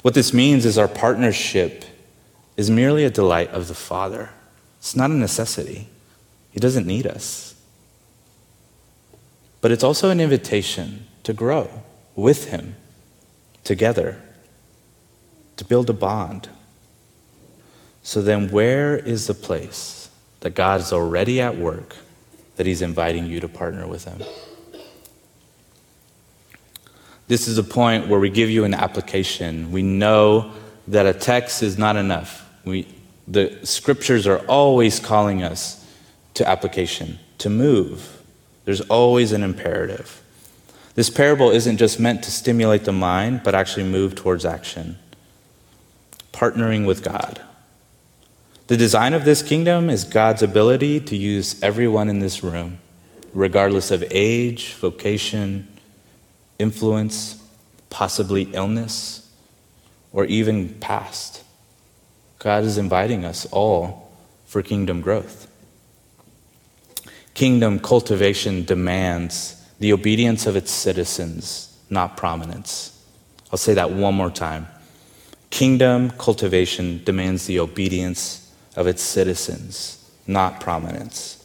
What 0.02 0.14
this 0.14 0.34
means 0.34 0.66
is 0.66 0.78
our 0.78 0.88
partnership 0.88 1.86
is 2.58 2.70
merely 2.70 3.06
a 3.06 3.10
delight 3.10 3.50
of 3.52 3.68
the 3.68 3.74
Father. 3.74 4.32
It's 4.80 4.96
not 4.96 5.12
a 5.12 5.16
necessity. 5.16 5.88
He 6.52 6.60
doesn't 6.60 6.86
need 6.86 7.08
us. 7.08 7.56
But 9.62 9.72
it's 9.72 9.84
also 9.84 10.10
an 10.10 10.20
invitation 10.20 11.08
to 11.24 11.34
grow 11.34 11.70
with 12.16 12.50
Him 12.50 12.76
together, 13.64 14.22
to 15.58 15.66
build 15.66 15.90
a 15.90 15.94
bond 15.94 16.50
So 18.06 18.22
then, 18.22 18.52
where 18.52 18.96
is 18.96 19.26
the 19.26 19.34
place 19.34 20.12
that 20.42 20.54
God 20.54 20.80
is 20.80 20.94
already 20.94 21.42
at 21.42 21.58
work 21.58 21.96
that 22.56 22.68
He's 22.68 22.84
inviting 22.84 23.26
you 23.26 23.40
to 23.40 23.48
partner 23.48 23.88
with 23.88 24.06
Him? 24.06 24.22
This 27.28 27.48
is 27.48 27.58
a 27.58 27.64
point 27.64 28.08
where 28.08 28.20
we 28.20 28.30
give 28.30 28.50
you 28.50 28.66
an 28.66 28.74
application. 28.74 29.72
We 29.72 29.82
know 29.82 30.52
that 30.88 31.06
a 31.06 31.14
text 31.14 31.64
is 31.64 31.78
not 31.78 31.96
enough. 31.96 32.48
We, 32.64 32.88
the 33.28 33.58
scriptures 33.64 34.28
are 34.28 34.40
always 34.48 35.00
calling 35.00 35.42
us 35.42 35.84
to 36.36 36.48
application, 36.48 37.18
to 37.40 37.50
move. 37.50 38.22
There's 38.66 38.82
always 38.82 39.32
an 39.32 39.42
imperative. 39.42 40.22
This 40.94 41.10
parable 41.10 41.50
isn't 41.50 41.78
just 41.78 42.00
meant 42.00 42.24
to 42.24 42.32
stimulate 42.32 42.86
the 42.86 42.92
mind, 42.92 43.42
but 43.44 43.56
actually 43.56 43.84
move 43.84 44.16
towards 44.16 44.46
action. 44.46 44.98
Partnering 46.32 46.86
with 46.86 47.04
God. 47.04 47.42
The 48.68 48.78
design 48.78 49.14
of 49.14 49.26
this 49.26 49.44
kingdom 49.44 49.90
is 49.90 50.04
God's 50.04 50.42
ability 50.42 51.00
to 51.02 51.16
use 51.16 51.62
everyone 51.62 52.10
in 52.10 52.20
this 52.20 52.44
room, 52.44 52.80
regardless 53.34 53.92
of 53.92 54.04
age, 54.10 54.74
vocation, 54.74 55.68
influence, 56.60 57.42
possibly 57.90 58.44
illness, 58.54 59.32
or 60.12 60.26
even 60.26 60.70
past. 60.76 61.44
God 62.40 62.64
is 62.64 62.78
inviting 62.78 63.26
us 63.26 63.46
all 63.48 64.12
for 64.46 64.62
kingdom 64.62 65.02
growth. 65.02 65.52
Kingdom 67.34 67.80
cultivation 67.80 68.64
demands 68.64 69.62
the 69.80 69.92
obedience 69.92 70.46
of 70.46 70.56
its 70.56 70.72
citizens, 70.72 71.78
not 71.90 72.16
prominence. 72.16 72.92
I'll 73.52 73.58
say 73.58 73.74
that 73.74 73.92
one 73.92 74.16
more 74.16 74.30
time. 74.30 74.68
Kingdom 75.50 76.12
cultivation 76.12 77.04
demands 77.04 77.46
the 77.46 77.60
obedience 77.60 78.54
of 78.76 78.88
its 78.88 79.02
citizens, 79.02 80.12
not 80.28 80.60
prominence. 80.60 81.44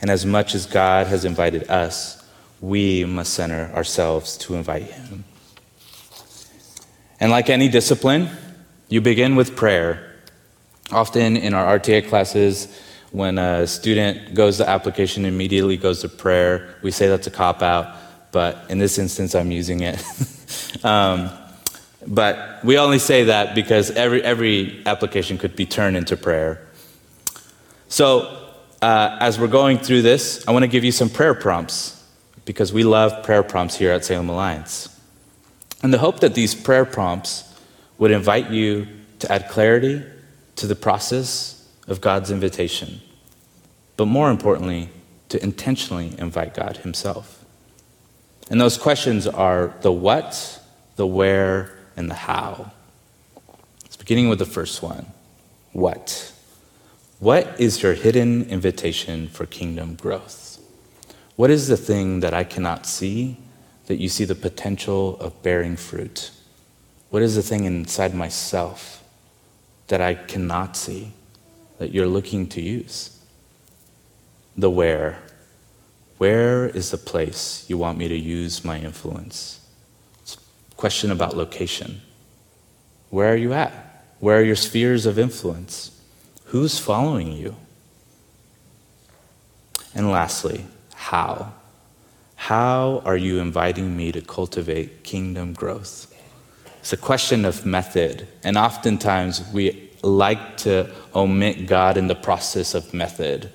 And 0.00 0.10
as 0.10 0.24
much 0.24 0.54
as 0.54 0.66
God 0.66 1.06
has 1.06 1.24
invited 1.24 1.68
us, 1.70 2.17
we 2.60 3.04
must 3.04 3.34
center 3.34 3.70
ourselves 3.74 4.36
to 4.38 4.54
invite 4.54 4.82
Him. 4.82 5.24
And 7.20 7.30
like 7.30 7.50
any 7.50 7.68
discipline, 7.68 8.30
you 8.88 9.00
begin 9.00 9.36
with 9.36 9.56
prayer. 9.56 10.14
Often 10.90 11.36
in 11.36 11.54
our 11.54 11.78
RTA 11.78 12.08
classes, 12.08 12.68
when 13.10 13.38
a 13.38 13.66
student 13.66 14.34
goes 14.34 14.58
to 14.58 14.68
application 14.68 15.24
immediately 15.24 15.76
goes 15.76 16.00
to 16.02 16.08
prayer, 16.08 16.76
we 16.82 16.90
say 16.90 17.08
that's 17.08 17.26
a 17.26 17.30
cop 17.30 17.62
out, 17.62 17.96
but 18.32 18.64
in 18.68 18.78
this 18.78 18.98
instance, 18.98 19.34
I'm 19.34 19.50
using 19.50 19.80
it. 19.80 20.02
um, 20.84 21.30
but 22.06 22.64
we 22.64 22.78
only 22.78 22.98
say 22.98 23.24
that 23.24 23.54
because 23.54 23.90
every, 23.90 24.22
every 24.22 24.82
application 24.86 25.38
could 25.38 25.56
be 25.56 25.66
turned 25.66 25.96
into 25.96 26.16
prayer. 26.16 26.66
So, 27.88 28.34
uh, 28.80 29.16
as 29.20 29.40
we're 29.40 29.48
going 29.48 29.78
through 29.78 30.02
this, 30.02 30.46
I 30.46 30.52
want 30.52 30.62
to 30.62 30.68
give 30.68 30.84
you 30.84 30.92
some 30.92 31.10
prayer 31.10 31.34
prompts 31.34 31.97
because 32.48 32.72
we 32.72 32.82
love 32.82 33.22
prayer 33.22 33.42
prompts 33.42 33.76
here 33.76 33.92
at 33.92 34.06
Salem 34.06 34.30
Alliance. 34.30 34.88
And 35.82 35.92
the 35.92 35.98
hope 35.98 36.20
that 36.20 36.34
these 36.34 36.54
prayer 36.54 36.86
prompts 36.86 37.44
would 37.98 38.10
invite 38.10 38.48
you 38.48 38.88
to 39.18 39.30
add 39.30 39.50
clarity 39.50 40.02
to 40.56 40.66
the 40.66 40.74
process 40.74 41.68
of 41.86 42.00
God's 42.00 42.30
invitation, 42.30 43.02
but 43.98 44.06
more 44.06 44.30
importantly, 44.30 44.88
to 45.28 45.42
intentionally 45.42 46.14
invite 46.16 46.54
God 46.54 46.78
Himself. 46.78 47.44
And 48.48 48.58
those 48.58 48.78
questions 48.78 49.26
are 49.26 49.74
the 49.82 49.92
what, 49.92 50.58
the 50.96 51.06
where, 51.06 51.78
and 51.98 52.10
the 52.10 52.14
how. 52.14 52.70
It's 53.84 53.96
beginning 53.96 54.30
with 54.30 54.38
the 54.38 54.46
first 54.46 54.82
one 54.82 55.04
what? 55.74 56.32
What 57.18 57.60
is 57.60 57.82
your 57.82 57.92
hidden 57.92 58.48
invitation 58.48 59.28
for 59.28 59.44
kingdom 59.44 59.96
growth? 59.96 60.47
What 61.38 61.50
is 61.50 61.68
the 61.68 61.76
thing 61.76 62.18
that 62.18 62.34
I 62.34 62.42
cannot 62.42 62.84
see 62.84 63.36
that 63.86 64.00
you 64.00 64.08
see 64.08 64.24
the 64.24 64.34
potential 64.34 65.16
of 65.20 65.40
bearing 65.40 65.76
fruit? 65.76 66.32
What 67.10 67.22
is 67.22 67.36
the 67.36 67.44
thing 67.44 67.62
inside 67.62 68.12
myself 68.12 69.04
that 69.86 70.00
I 70.00 70.14
cannot 70.14 70.76
see 70.76 71.12
that 71.78 71.92
you're 71.92 72.08
looking 72.08 72.48
to 72.48 72.60
use? 72.60 73.22
The 74.56 74.68
where. 74.68 75.20
Where 76.16 76.66
is 76.70 76.90
the 76.90 76.98
place 76.98 77.64
you 77.68 77.78
want 77.78 77.98
me 77.98 78.08
to 78.08 78.18
use 78.18 78.64
my 78.64 78.80
influence? 78.80 79.60
It's 80.22 80.34
a 80.72 80.74
question 80.74 81.12
about 81.12 81.36
location. 81.36 82.00
Where 83.10 83.32
are 83.32 83.36
you 83.36 83.52
at? 83.52 84.06
Where 84.18 84.40
are 84.40 84.42
your 84.42 84.56
spheres 84.56 85.06
of 85.06 85.20
influence? 85.20 86.02
Who's 86.46 86.80
following 86.80 87.30
you? 87.30 87.54
And 89.94 90.10
lastly, 90.10 90.66
how? 90.98 91.52
How 92.34 93.02
are 93.04 93.16
you 93.16 93.38
inviting 93.38 93.96
me 93.96 94.10
to 94.12 94.20
cultivate 94.20 95.04
kingdom 95.04 95.52
growth? 95.52 96.12
It's 96.80 96.92
a 96.92 96.96
question 96.96 97.44
of 97.44 97.64
method, 97.64 98.26
and 98.42 98.58
oftentimes 98.58 99.48
we 99.52 99.90
like 100.02 100.56
to 100.58 100.90
omit 101.14 101.66
God 101.66 101.96
in 101.96 102.08
the 102.08 102.14
process 102.14 102.74
of 102.74 102.92
method. 102.92 103.50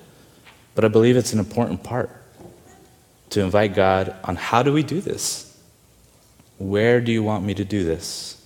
But 0.74 0.84
I 0.84 0.88
believe 0.88 1.16
it's 1.16 1.32
an 1.32 1.38
important 1.38 1.84
part 1.84 2.10
to 3.30 3.42
invite 3.42 3.74
God 3.74 4.14
on 4.24 4.36
how 4.36 4.62
do 4.62 4.72
we 4.72 4.82
do 4.82 5.00
this? 5.00 5.56
Where 6.58 7.00
do 7.00 7.12
you 7.12 7.22
want 7.22 7.44
me 7.44 7.54
to 7.54 7.64
do 7.64 7.84
this? 7.84 8.42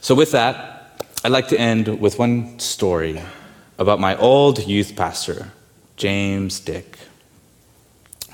So, 0.00 0.14
with 0.14 0.32
that, 0.32 1.02
I'd 1.24 1.32
like 1.32 1.48
to 1.48 1.58
end 1.58 2.00
with 2.00 2.18
one 2.18 2.58
story 2.58 3.22
about 3.78 4.00
my 4.00 4.16
old 4.16 4.66
youth 4.66 4.96
pastor, 4.96 5.52
James 5.96 6.60
Dick. 6.60 6.98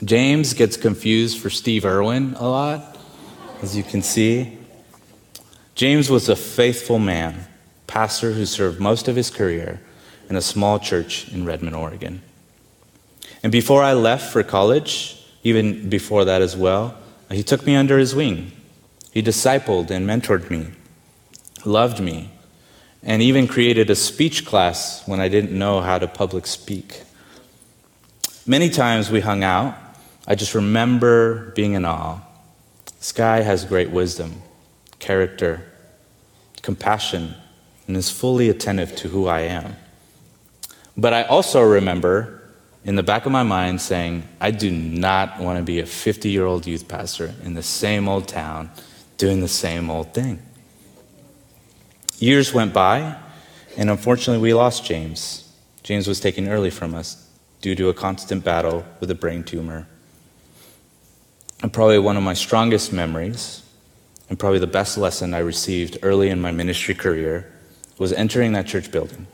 James 0.05 0.53
gets 0.53 0.77
confused 0.77 1.39
for 1.39 1.49
Steve 1.49 1.85
Irwin 1.85 2.35
a 2.35 2.49
lot, 2.49 2.99
as 3.63 3.77
you 3.77 3.85
can 3.85 4.03
see. 4.03 4.59
James 5.77 6.11
was 6.11 6.29
a 6.29 6.35
faithful 6.35 6.99
man, 6.99 7.47
pastor 7.87 8.33
who 8.33 8.47
served 8.47 8.81
most 8.81 9.07
of 9.07 9.15
his 9.15 9.31
career 9.31 9.81
in 10.29 10.35
a 10.35 10.43
small 10.43 10.81
church 10.81 11.33
in 11.33 11.45
Redmond, 11.45 11.77
Oregon. 11.77 12.21
And 13.45 13.53
before 13.53 13.83
I 13.83 13.93
left 13.93 14.33
for 14.33 14.43
college, 14.43 15.25
even 15.45 15.89
before 15.89 16.25
that 16.25 16.43
as 16.43 16.57
well, 16.57 16.97
he 17.31 17.45
took 17.45 17.65
me 17.65 17.77
under 17.77 17.97
his 17.97 18.15
wing. 18.15 18.51
He 19.13 19.23
discipled 19.23 19.91
and 19.91 20.07
mentored 20.07 20.51
me, 20.51 20.69
loved 21.65 22.01
me, 22.01 22.31
and 23.05 23.23
even 23.23 23.47
created 23.47 23.89
a 23.89 23.95
speech 23.95 24.45
class 24.45 25.07
when 25.07 25.21
I 25.21 25.29
didn't 25.29 25.57
know 25.57 25.81
how 25.81 25.99
to 25.99 26.09
public 26.09 26.47
speak. 26.47 27.03
Many 28.47 28.71
times 28.71 29.11
we 29.11 29.21
hung 29.21 29.45
out 29.45 29.79
I 30.27 30.35
just 30.37 30.55
remember 30.55 31.51
being 31.57 31.73
in 31.73 31.85
awe. 31.85 32.21
This 32.99 33.13
guy 33.13 33.41
has 33.41 33.65
great 33.65 33.91
wisdom, 33.91 34.43
character, 35.01 35.67
compassion, 36.63 37.35
and 37.89 37.97
is 37.97 38.11
fully 38.11 38.49
attentive 38.49 38.95
to 38.97 39.09
who 39.09 39.27
I 39.27 39.41
am. 39.41 39.77
But 40.97 41.13
I 41.13 41.25
also 41.25 41.61
remember 41.61 42.41
in 42.85 42.95
the 42.95 43.03
back 43.03 43.27
of 43.27 43.33
my 43.33 43.43
mind 43.43 43.81
saying, 43.81 44.29
I 44.41 44.53
do 44.53 44.71
not 44.71 45.41
want 45.41 45.59
to 45.59 45.65
be 45.65 45.81
a 45.81 45.87
50 45.87 46.31
year 46.31 46.47
old 46.47 46.67
youth 46.67 46.87
pastor 46.87 47.35
in 47.43 47.55
the 47.55 47.63
same 47.63 48.09
old 48.09 48.29
town 48.29 48.71
doing 49.19 49.41
the 49.41 49.49
same 49.49 49.91
old 49.91 50.15
thing. 50.15 50.41
Years 52.19 52.55
went 52.55 52.73
by, 52.73 53.17
and 53.77 53.91
unfortunately, 53.91 54.41
we 54.41 54.55
lost 54.55 54.85
James. 54.85 55.53
James 55.83 56.07
was 56.07 56.21
taken 56.21 56.49
early 56.49 56.71
from 56.71 56.95
us 56.95 57.22
due 57.63 57.75
to 57.75 57.89
a 57.89 57.95
constant 57.95 58.45
battle 58.45 58.85
with 59.01 59.11
a 59.11 59.15
brain 59.15 59.43
tumor 59.43 59.87
and 61.63 61.73
probably 61.73 61.99
one 61.99 62.17
of 62.17 62.23
my 62.25 62.35
strongest 62.35 62.93
memories, 62.93 63.63
and 64.29 64.39
probably 64.39 64.59
the 64.59 64.67
best 64.67 64.99
lesson 64.99 65.33
I 65.33 65.39
received 65.39 65.97
early 66.03 66.29
in 66.29 66.41
my 66.41 66.51
ministry 66.51 66.95
career, 66.95 67.51
was 67.99 68.13
entering 68.13 68.53
that 68.53 68.67
church 68.67 68.91
building. 68.91 69.29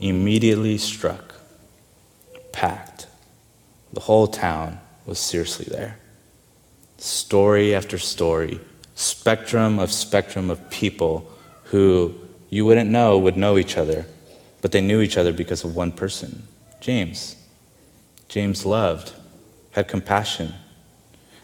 Immediately 0.00 0.76
struck, 0.76 1.34
packed. 2.52 3.06
The 3.94 4.00
whole 4.00 4.26
town 4.26 4.80
was 5.06 5.18
seriously 5.18 5.66
there. 5.70 5.98
Story 6.98 7.74
after 7.74 7.96
story, 7.96 8.60
spectrum 8.94 9.78
of 9.78 9.90
spectrum 9.90 10.50
of 10.50 10.68
people 10.68 11.30
who 11.64 12.14
you 12.50 12.66
wouldn't 12.66 12.90
know 12.90 13.18
would 13.18 13.36
know 13.36 13.56
each 13.56 13.78
other, 13.78 14.04
but 14.60 14.72
they 14.72 14.82
knew 14.82 15.00
each 15.00 15.16
other 15.16 15.32
because 15.32 15.64
of 15.64 15.74
one 15.74 15.90
person 15.90 16.46
James. 16.84 17.36
James 18.28 18.66
loved, 18.66 19.14
had 19.70 19.88
compassion, 19.88 20.52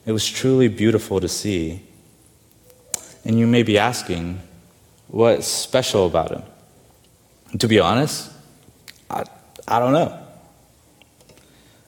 it 0.04 0.12
was 0.12 0.28
truly 0.28 0.68
beautiful 0.68 1.18
to 1.18 1.28
see. 1.28 1.80
And 3.24 3.38
you 3.38 3.46
may 3.46 3.62
be 3.62 3.78
asking, 3.78 4.42
what's 5.08 5.46
special 5.46 6.06
about 6.06 6.30
him? 6.30 6.42
to 7.58 7.66
be 7.66 7.80
honest, 7.80 8.30
I, 9.08 9.24
I 9.66 9.78
don't 9.78 9.94
know. 9.94 10.22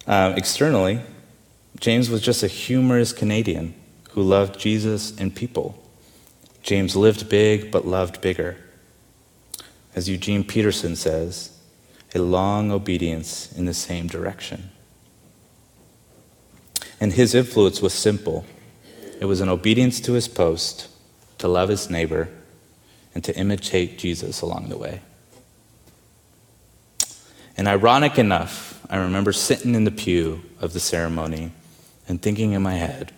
Um, 0.06 0.32
externally, 0.32 1.00
James 1.78 2.08
was 2.08 2.22
just 2.22 2.42
a 2.42 2.48
humorous 2.48 3.12
Canadian 3.12 3.74
who 4.12 4.22
loved 4.22 4.58
Jesus 4.58 5.14
and 5.18 5.36
people. 5.36 5.78
James 6.62 6.96
lived 6.96 7.28
big 7.28 7.70
but 7.70 7.86
loved 7.86 8.22
bigger. 8.22 8.56
as 9.94 10.08
Eugene 10.08 10.42
Peterson 10.42 10.96
says, 10.96 11.51
a 12.14 12.22
long 12.22 12.70
obedience 12.70 13.52
in 13.52 13.64
the 13.64 13.74
same 13.74 14.06
direction. 14.06 14.70
And 17.00 17.12
his 17.12 17.34
influence 17.34 17.80
was 17.80 17.92
simple 17.92 18.44
it 19.20 19.26
was 19.26 19.40
an 19.40 19.48
obedience 19.48 20.00
to 20.00 20.14
his 20.14 20.26
post, 20.26 20.88
to 21.38 21.46
love 21.46 21.68
his 21.68 21.88
neighbor, 21.88 22.28
and 23.14 23.22
to 23.22 23.36
imitate 23.36 23.96
Jesus 23.96 24.40
along 24.40 24.68
the 24.68 24.76
way. 24.76 25.00
And 27.56 27.68
ironic 27.68 28.18
enough, 28.18 28.84
I 28.90 28.96
remember 28.96 29.32
sitting 29.32 29.76
in 29.76 29.84
the 29.84 29.92
pew 29.92 30.42
of 30.60 30.72
the 30.72 30.80
ceremony 30.80 31.52
and 32.08 32.20
thinking 32.20 32.52
in 32.52 32.62
my 32.62 32.74
head, 32.74 33.12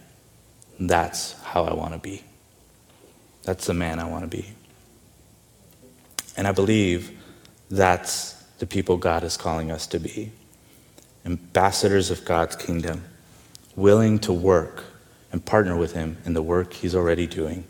that's 0.78 1.40
how 1.40 1.64
I 1.64 1.72
want 1.72 1.94
to 1.94 1.98
be. 1.98 2.22
That's 3.44 3.66
the 3.66 3.74
man 3.74 3.98
I 3.98 4.04
want 4.04 4.30
to 4.30 4.37
be. 4.37 4.52
And 6.37 6.46
I 6.46 6.52
believe 6.52 7.18
that's 7.70 8.33
the 8.58 8.66
people 8.66 8.96
God 8.96 9.24
is 9.24 9.36
calling 9.36 9.70
us 9.70 9.86
to 9.88 9.98
be 9.98 10.32
ambassadors 11.24 12.10
of 12.10 12.24
God's 12.24 12.56
kingdom, 12.56 13.04
willing 13.76 14.18
to 14.20 14.32
work 14.32 14.84
and 15.32 15.44
partner 15.44 15.76
with 15.76 15.94
Him 15.94 16.18
in 16.24 16.34
the 16.34 16.42
work 16.42 16.72
He's 16.74 16.94
already 16.94 17.26
doing. 17.26 17.64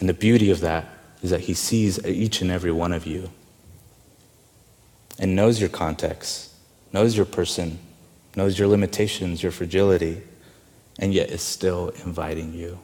And 0.00 0.08
the 0.08 0.14
beauty 0.14 0.50
of 0.50 0.60
that 0.60 0.88
is 1.22 1.30
that 1.30 1.40
He 1.40 1.54
sees 1.54 2.04
each 2.06 2.40
and 2.40 2.50
every 2.50 2.72
one 2.72 2.92
of 2.92 3.06
you 3.06 3.30
and 5.18 5.36
knows 5.36 5.60
your 5.60 5.68
context, 5.68 6.52
knows 6.92 7.16
your 7.16 7.26
person, 7.26 7.78
knows 8.34 8.58
your 8.58 8.68
limitations, 8.68 9.42
your 9.42 9.52
fragility, 9.52 10.22
and 10.98 11.12
yet 11.14 11.30
is 11.30 11.42
still 11.42 11.90
inviting 12.04 12.52
you. 12.52 12.78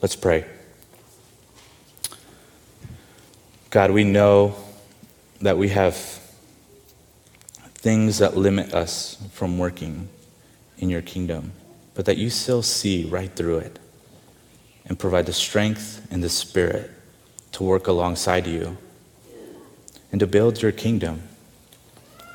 Let's 0.00 0.14
pray. 0.14 0.44
God, 3.70 3.90
we 3.90 4.02
know 4.04 4.54
that 5.42 5.58
we 5.58 5.68
have 5.68 5.94
things 7.74 8.18
that 8.18 8.34
limit 8.34 8.72
us 8.72 9.18
from 9.32 9.58
working 9.58 10.08
in 10.78 10.88
your 10.88 11.02
kingdom, 11.02 11.52
but 11.94 12.06
that 12.06 12.16
you 12.16 12.30
still 12.30 12.62
see 12.62 13.04
right 13.04 13.30
through 13.30 13.58
it 13.58 13.78
and 14.86 14.98
provide 14.98 15.26
the 15.26 15.34
strength 15.34 16.06
and 16.10 16.24
the 16.24 16.30
spirit 16.30 16.90
to 17.52 17.62
work 17.62 17.86
alongside 17.86 18.46
you 18.46 18.78
and 20.10 20.20
to 20.20 20.26
build 20.26 20.62
your 20.62 20.72
kingdom 20.72 21.22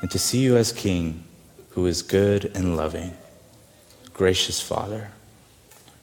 and 0.00 0.10
to 0.12 0.18
see 0.20 0.38
you 0.38 0.56
as 0.56 0.70
King 0.70 1.24
who 1.70 1.86
is 1.86 2.02
good 2.02 2.44
and 2.54 2.76
loving, 2.76 3.12
gracious 4.12 4.60
Father. 4.60 5.10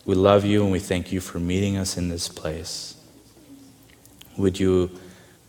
We 0.06 0.16
love 0.16 0.44
you 0.44 0.64
and 0.64 0.72
we 0.74 0.80
thank 0.80 1.14
you 1.14 1.22
for 1.22 1.40
meeting 1.40 1.78
us 1.78 1.96
in 1.96 2.10
this 2.10 2.28
place. 2.28 2.96
Would 4.38 4.60
you 4.60 4.92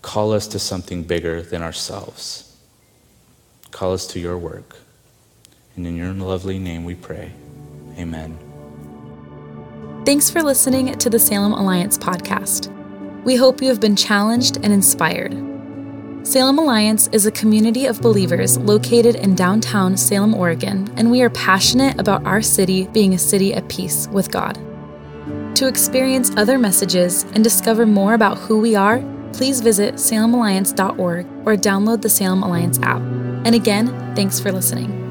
call 0.02 0.32
us 0.32 0.46
to 0.48 0.58
something 0.58 1.04
bigger 1.04 1.40
than 1.40 1.62
ourselves? 1.62 2.56
Call 3.70 3.92
us 3.94 4.06
to 4.08 4.20
your 4.20 4.36
work. 4.36 4.76
And 5.76 5.86
in 5.86 5.96
your 5.96 6.12
lovely 6.12 6.58
name 6.58 6.84
we 6.84 6.94
pray. 6.94 7.32
Amen. 7.96 8.38
Thanks 10.04 10.28
for 10.28 10.42
listening 10.42 10.98
to 10.98 11.08
the 11.08 11.18
Salem 11.18 11.52
Alliance 11.52 11.96
podcast. 11.96 12.70
We 13.24 13.36
hope 13.36 13.62
you 13.62 13.68
have 13.68 13.80
been 13.80 13.96
challenged 13.96 14.56
and 14.56 14.72
inspired. 14.72 15.32
Salem 16.24 16.58
Alliance 16.58 17.08
is 17.12 17.24
a 17.26 17.30
community 17.30 17.86
of 17.86 18.00
believers 18.00 18.58
located 18.58 19.16
in 19.16 19.34
downtown 19.34 19.96
Salem, 19.96 20.34
Oregon, 20.34 20.92
and 20.96 21.10
we 21.10 21.22
are 21.22 21.30
passionate 21.30 21.98
about 21.98 22.24
our 22.26 22.42
city 22.42 22.86
being 22.88 23.14
a 23.14 23.18
city 23.18 23.54
at 23.54 23.68
peace 23.68 24.08
with 24.08 24.30
God. 24.30 24.58
To 25.56 25.68
experience 25.68 26.32
other 26.36 26.58
messages 26.58 27.24
and 27.34 27.44
discover 27.44 27.86
more 27.86 28.14
about 28.14 28.38
who 28.38 28.60
we 28.60 28.74
are, 28.74 28.98
please 29.32 29.60
visit 29.60 29.94
salemalliance.org 29.94 31.26
or 31.46 31.56
download 31.56 32.02
the 32.02 32.08
Salem 32.08 32.42
Alliance 32.42 32.78
app. 32.82 33.00
And 33.44 33.54
again, 33.54 33.88
thanks 34.14 34.38
for 34.38 34.52
listening. 34.52 35.01